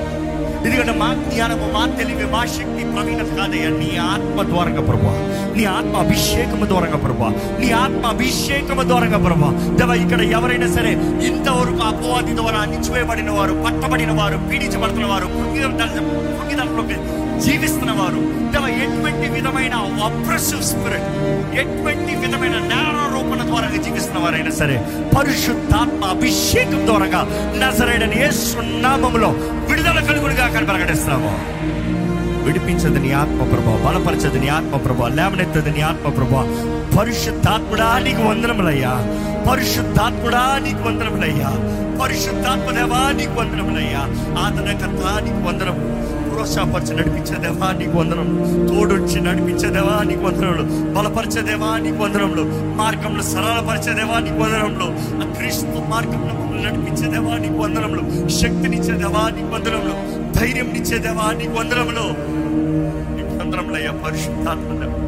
ఎందుకంటే 0.66 0.94
మా 1.00 1.14
జ్ఞానము 1.14 1.74
మా 1.74 1.96
తెలివి 1.98 2.26
మా 2.32 2.46
శక్తి 2.46 2.84
ప్రవీణత 2.94 3.38
కాదయ్యా. 3.38 3.70
నీ 3.70 3.98
ఆత్మ 3.98 4.44
ద్వారంగా 4.44 4.82
ప్రభా 4.82 5.14
నీ 5.56 5.66
ఆత్మ 5.66 5.96
అభిషేకము 5.98 6.66
ద్వారంగా 6.66 6.98
ప్రభా 6.98 7.30
నీ 7.60 7.72
ఆత్మ 7.72 8.06
అభిషేకము 8.06 8.84
ద్వారంగా 8.84 9.18
ప్రభా 9.18 9.50
దేవ 9.80 9.94
ఇక్కడ 9.96 10.22
ఎవరైనా 10.22 10.68
సరే 10.68 10.92
ఇంతవరకు 11.28 11.82
అపవాది 11.82 12.36
ద్వారా 12.36 12.58
అణిచివేయబడిన 12.58 13.30
వారు 13.30 13.54
పట్టబడిన 13.66 14.12
వారు 14.12 14.38
పీడించబడుతున్న 14.50 15.06
వారు 15.06 15.28
కృంగిదలలోకి 15.28 16.98
జీవిస్తున్న 17.46 17.92
వారు 17.92 18.20
దేవ 18.54 18.66
ఎటువంటి 18.84 19.28
విధమైన 19.30 19.76
అప్రెసివ్ 20.04 20.62
స్పిరిట్ 20.62 21.10
ఎటువంటి 21.60 22.16
విధమైన 22.16 22.58
నేరారోపణ 22.72 23.42
ద్వారా 23.42 23.68
జీవిస్తున్న 23.86 24.20
వారైనా 24.20 24.52
సరే 24.52 24.78
పరిశుద్ధాత్మ 25.18 26.06
అభిషేకం 26.06 26.88
ద్వారా 26.88 27.22
నజరైన 27.58 28.14
ఏ 28.14 28.30
సున్నామంలో 28.30 29.30
విడుదల 29.70 30.00
కలుగుడుగా 30.00 30.48
కానీ 30.48 30.66
ప్రకటిస్తున్నాము. 30.66 31.34
విడిపించదు 32.46 33.00
నీ 33.00 33.12
ఆత్మ 33.14 33.44
ప్రభా 33.52 33.76
బలపరచదు 33.86 34.40
నీ 34.40 34.50
ఆత్మ 34.50 34.78
ప్రభా 34.78 35.08
లేవనెత్తదు 35.18 35.72
నీ 35.72 35.82
ఆత్మ 35.82 36.10
ప్రభా 36.10 36.42
పరిశుద్ధాత్ముడా 36.98 37.88
నీకు 38.06 38.24
వందనములయ్యా 38.28 38.94
పరిశుద్ధాత్ముడా 39.48 40.44
నీకు 40.66 40.84
వందనములయ్యా 40.88 41.50
పరిశుద్ధాత్మ 42.00 42.70
దేవా 42.72 43.02
నీకు 43.12 43.36
వందనములయ్యా 43.40 44.02
ఆదరణకర్త 44.44 45.04
నీకు 45.26 45.42
వందనము 45.48 45.86
ప్రోత్సాహపరిచి 46.36 46.96
నడిపించే 46.96 47.40
దేవా 47.40 47.72
నీకు 47.72 47.98
వందనములు. 47.98 48.68
తోడొచ్చి 48.68 49.22
నడిపించే 49.22 49.70
దేవా 49.70 50.04
నీకు 50.04 50.22
వందనములు. 50.22 50.94
బలపరిచే 50.94 51.42
దేవా 51.42 51.78
నీకు 51.78 52.04
వందనములు. 52.04 52.44
మార్గంలో 52.76 53.24
సరళపరిచే 53.24 53.94
దేవా 53.94 54.20
నీకు 54.20 54.36
వందనములు. 54.36 54.88
ఆ 55.24 55.34
క్రీస్తు 55.34 55.90
మార్గంలో 55.90 56.34
మమ్మల్ని 56.34 56.64
నడిపించే 56.64 57.12
దేవా 57.12 57.38
నీకు 57.38 57.54
వందనములు. 57.54 58.30
శక్తినిచ్చే 58.30 58.98
దేవా 58.98 59.30
నీకు 59.30 59.48
వందనములు. 59.48 59.96
ధైర్యం 60.40 60.68
నిచ్చే 60.74 60.98
దేవా 60.98 61.32
నీకు 61.32 61.52
వందనములు. 61.52 62.36
నీకు 63.16 63.38
వందనములయ్యా 63.38 63.92
పరిశుద్ధాత్మ 63.92 65.06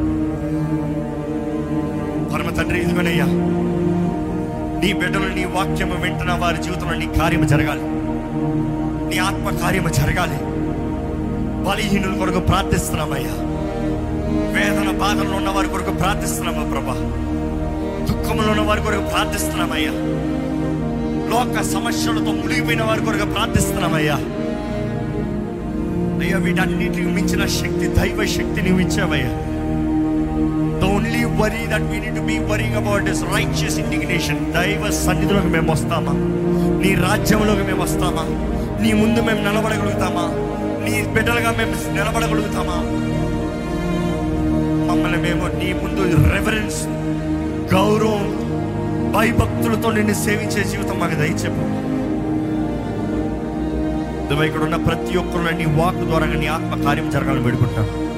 పరమ 2.34 2.50
తండ్రి 2.50 2.80
ఇదిగోనయ్యా. 2.80 3.24
నీ 4.82 4.92
బిడ్డలు 4.92 5.34
నీ 5.34 5.44
వాక్యము 5.44 6.02
వింటున్న 6.02 6.32
వారి 6.32 6.62
జీవితంలో 6.62 6.94
నీ 6.94 7.06
కార్యము 7.18 7.44
జరగాలి. 7.44 7.82
నీ 9.10 9.18
ఆత్మ 9.18 9.58
కార్యము 9.62 9.88
జరగాలి. 9.88 10.57
బలహీనుల 11.66 12.18
కొరకు 12.18 12.40
ప్రార్థిస్తున్నామయ్యా. 12.40 13.34
వేదన 14.54 14.90
బాధల్లో 14.90 15.36
ఉన్న 15.36 15.48
వారి 15.48 15.68
కొరకు 15.68 15.90
ప్రార్థిస్తున్నామా 15.90 16.70
ప్రభా. 16.70 16.94
దుఃఖంలో 18.04 18.52
ఉన్న 18.52 18.62
వారి 18.62 18.80
కొరకు 18.80 19.02
ప్రార్థిస్తున్నామయ్యా. 19.02 19.90
లోక 21.30 21.62
సమస్యలతో 21.62 22.32
మునిగిపోయిన 22.32 22.82
వారి 22.82 23.04
కొరకు 23.04 23.24
ప్రార్థిస్తున్నామయ్యా. 23.24 24.14
అయ్యా 26.22 26.38
వీటన్నిటికి 26.38 27.02
మించిన 27.02 27.46
శక్తి 27.46 27.86
దైవ 27.86 28.26
శక్తి 28.26 28.62
నువ్వు 28.62 28.80
ఇచ్చావయ్యా. 28.80 29.28
The 30.80 30.84
only 30.84 31.24
worry 31.24 31.66
that 31.66 31.82
we 31.82 31.98
need 31.98 32.16
to 32.16 32.20
be 32.20 32.38
worrying 32.38 32.76
about 32.76 33.08
is 33.08 33.22
righteous 33.22 33.78
indignation 33.78 34.52
దైవ 34.52 34.90
సన్నిధిలోకి 34.90 35.46
మేము 35.46 35.72
వస్తామా? 35.72 36.12
నీ 36.82 36.94
రాజ్యంలోకి 36.94 37.62
మేము 37.62 37.82
వస్తామా? 37.82 38.24
నీ 38.82 38.92
ముందు 38.92 39.20
మేము 39.20 39.48
నిలబడగలుగుతామా? 39.48 40.44
నీ 40.88 41.06
బిడ్డలుగా 41.06 41.50
మేము 41.50 41.92
నిలబడగలుగుతామా? 41.92 42.76
మమ్మల్ని 44.92 45.18
మేము 45.18 45.46
నీ 45.46 45.72
ముందు 45.72 46.32
రెఫరెన్స్ 46.32 46.86
గౌరవం 47.74 48.48
భయభక్తులతో 49.12 49.90
నిన్ను 49.90 50.14
సేవించే 50.14 50.64
జీవితం 50.64 50.98
మాకు 50.98 51.14
దయచెప్పు 51.14 51.88
ఇక్కడ 54.38 54.62
ఉన్న 54.62 54.76
ప్రతి 54.76 55.18
ఒక్కరు 55.18 55.56
నీ 55.56 55.64
వాక్ 55.64 55.96
ద్వారా 55.96 56.26
నీ 56.26 56.46
ఆత్మ 56.46 56.84
కార్యం 56.84 57.10
జరగాలని 57.10 57.42
వేడుకుంటాను 57.42 58.08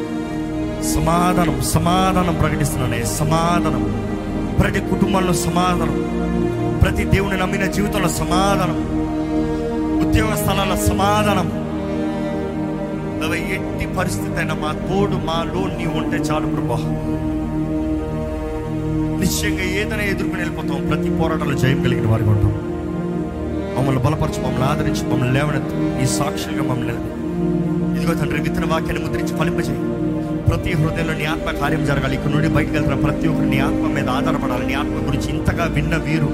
సమాధానం 0.93 1.63
సమాధానం 1.63 2.35
ప్రకటిస్తున్నానే 2.35 3.05
సమాధానం. 3.05 4.11
ప్రతి 4.61 4.81
కుటుంబంలో 4.81 5.33
సమాధానం. 5.33 6.11
ప్రతి 6.83 7.05
దేవుని 7.05 7.37
నమ్మిన 7.37 7.67
జీవితంలో 7.67 8.09
సమాధానం. 8.09 8.77
ఉద్యోగ 10.09 10.35
స్థలాల 10.35 10.75
సమాధానం. 10.89 11.60
దేవా, 13.21 13.35
ఎట్టి 13.35 13.95
పరిస్థితి 13.95 14.37
అయినా 14.37 14.55
మా 14.55 14.71
తోడు 14.73 15.17
మాలో 15.29 15.61
నీవు 15.79 15.97
ఉంటే 15.99 16.17
చాలు 16.17 16.47
ప్రభా. 16.47 16.77
నిశ్చయంగా 19.21 19.65
ఏదైనా 19.81 20.03
ఎదుర్కొని 20.03 20.43
వెళ్ళిపోతాం. 20.43 20.87
ప్రతి 20.91 21.11
పోరాటంలో 21.11 21.59
జయం 21.59 21.83
కలిగిన 21.83 22.07
వారి 22.07 22.23
ఉంటాం. 22.23 22.53
మమ్మల్ని 23.79 24.03
బలపరచు 24.03 24.43
మమ్మల్ని 24.43 24.69
ఆదరించి 24.69 25.05
మమ్మల్ని 25.13 25.35
లేవనెత్తు. 25.35 26.03
ఈ 26.03 26.07
సాక్షులుగా 26.19 26.63
మమ్మల్ని 26.63 26.95
ఇదిగో 27.99 28.15
తండ్రి 28.15 28.41
విత్తన 28.41 28.65
వాక్యాన్ని 28.73 29.05
ముద్రించి 29.05 29.37
ఫలింపజేయి. 29.37 29.79
ప్రతి 30.49 30.73
హృదయంలో 30.73 31.15
నీ 31.15 31.25
ఆత్మ 31.25 31.51
కార్యం 31.51 31.85
జరగాలి. 31.85 32.15
ఇక్కడ 32.17 32.31
నుండి 32.31 32.49
బయటకు 32.49 32.73
వెళ్తున్న 32.73 33.01
ప్రతి 33.01 33.29
ఒక్కరు 33.29 33.47
నీ 33.47 33.59
ఆత్మ 33.59 33.87
మీద 33.87 34.09
ఆధారపడాలి. 34.09 34.67
నీ 34.67 34.75
ఆత్మ 34.75 35.07
గురించి 35.09 35.29
ఇంతగా 35.29 35.65
విన్న 35.65 35.97
వీరు 35.97 36.31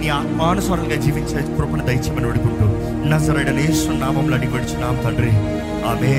నీ 0.00 0.08
ఆత్మానుసారంగా 0.08 0.94
జీవించే 0.94 1.56
కృపను 1.56 1.86
దయచేయమని 1.86 2.26
వేడుకుంటూ 2.26 2.66
నజరడనేశ్వర 3.08 3.96
నామంలో 3.96 4.36
అడిగి 4.36 4.80
నామ 4.80 4.96
తండ్రి. 5.04 5.32
ఆమె 5.90 6.12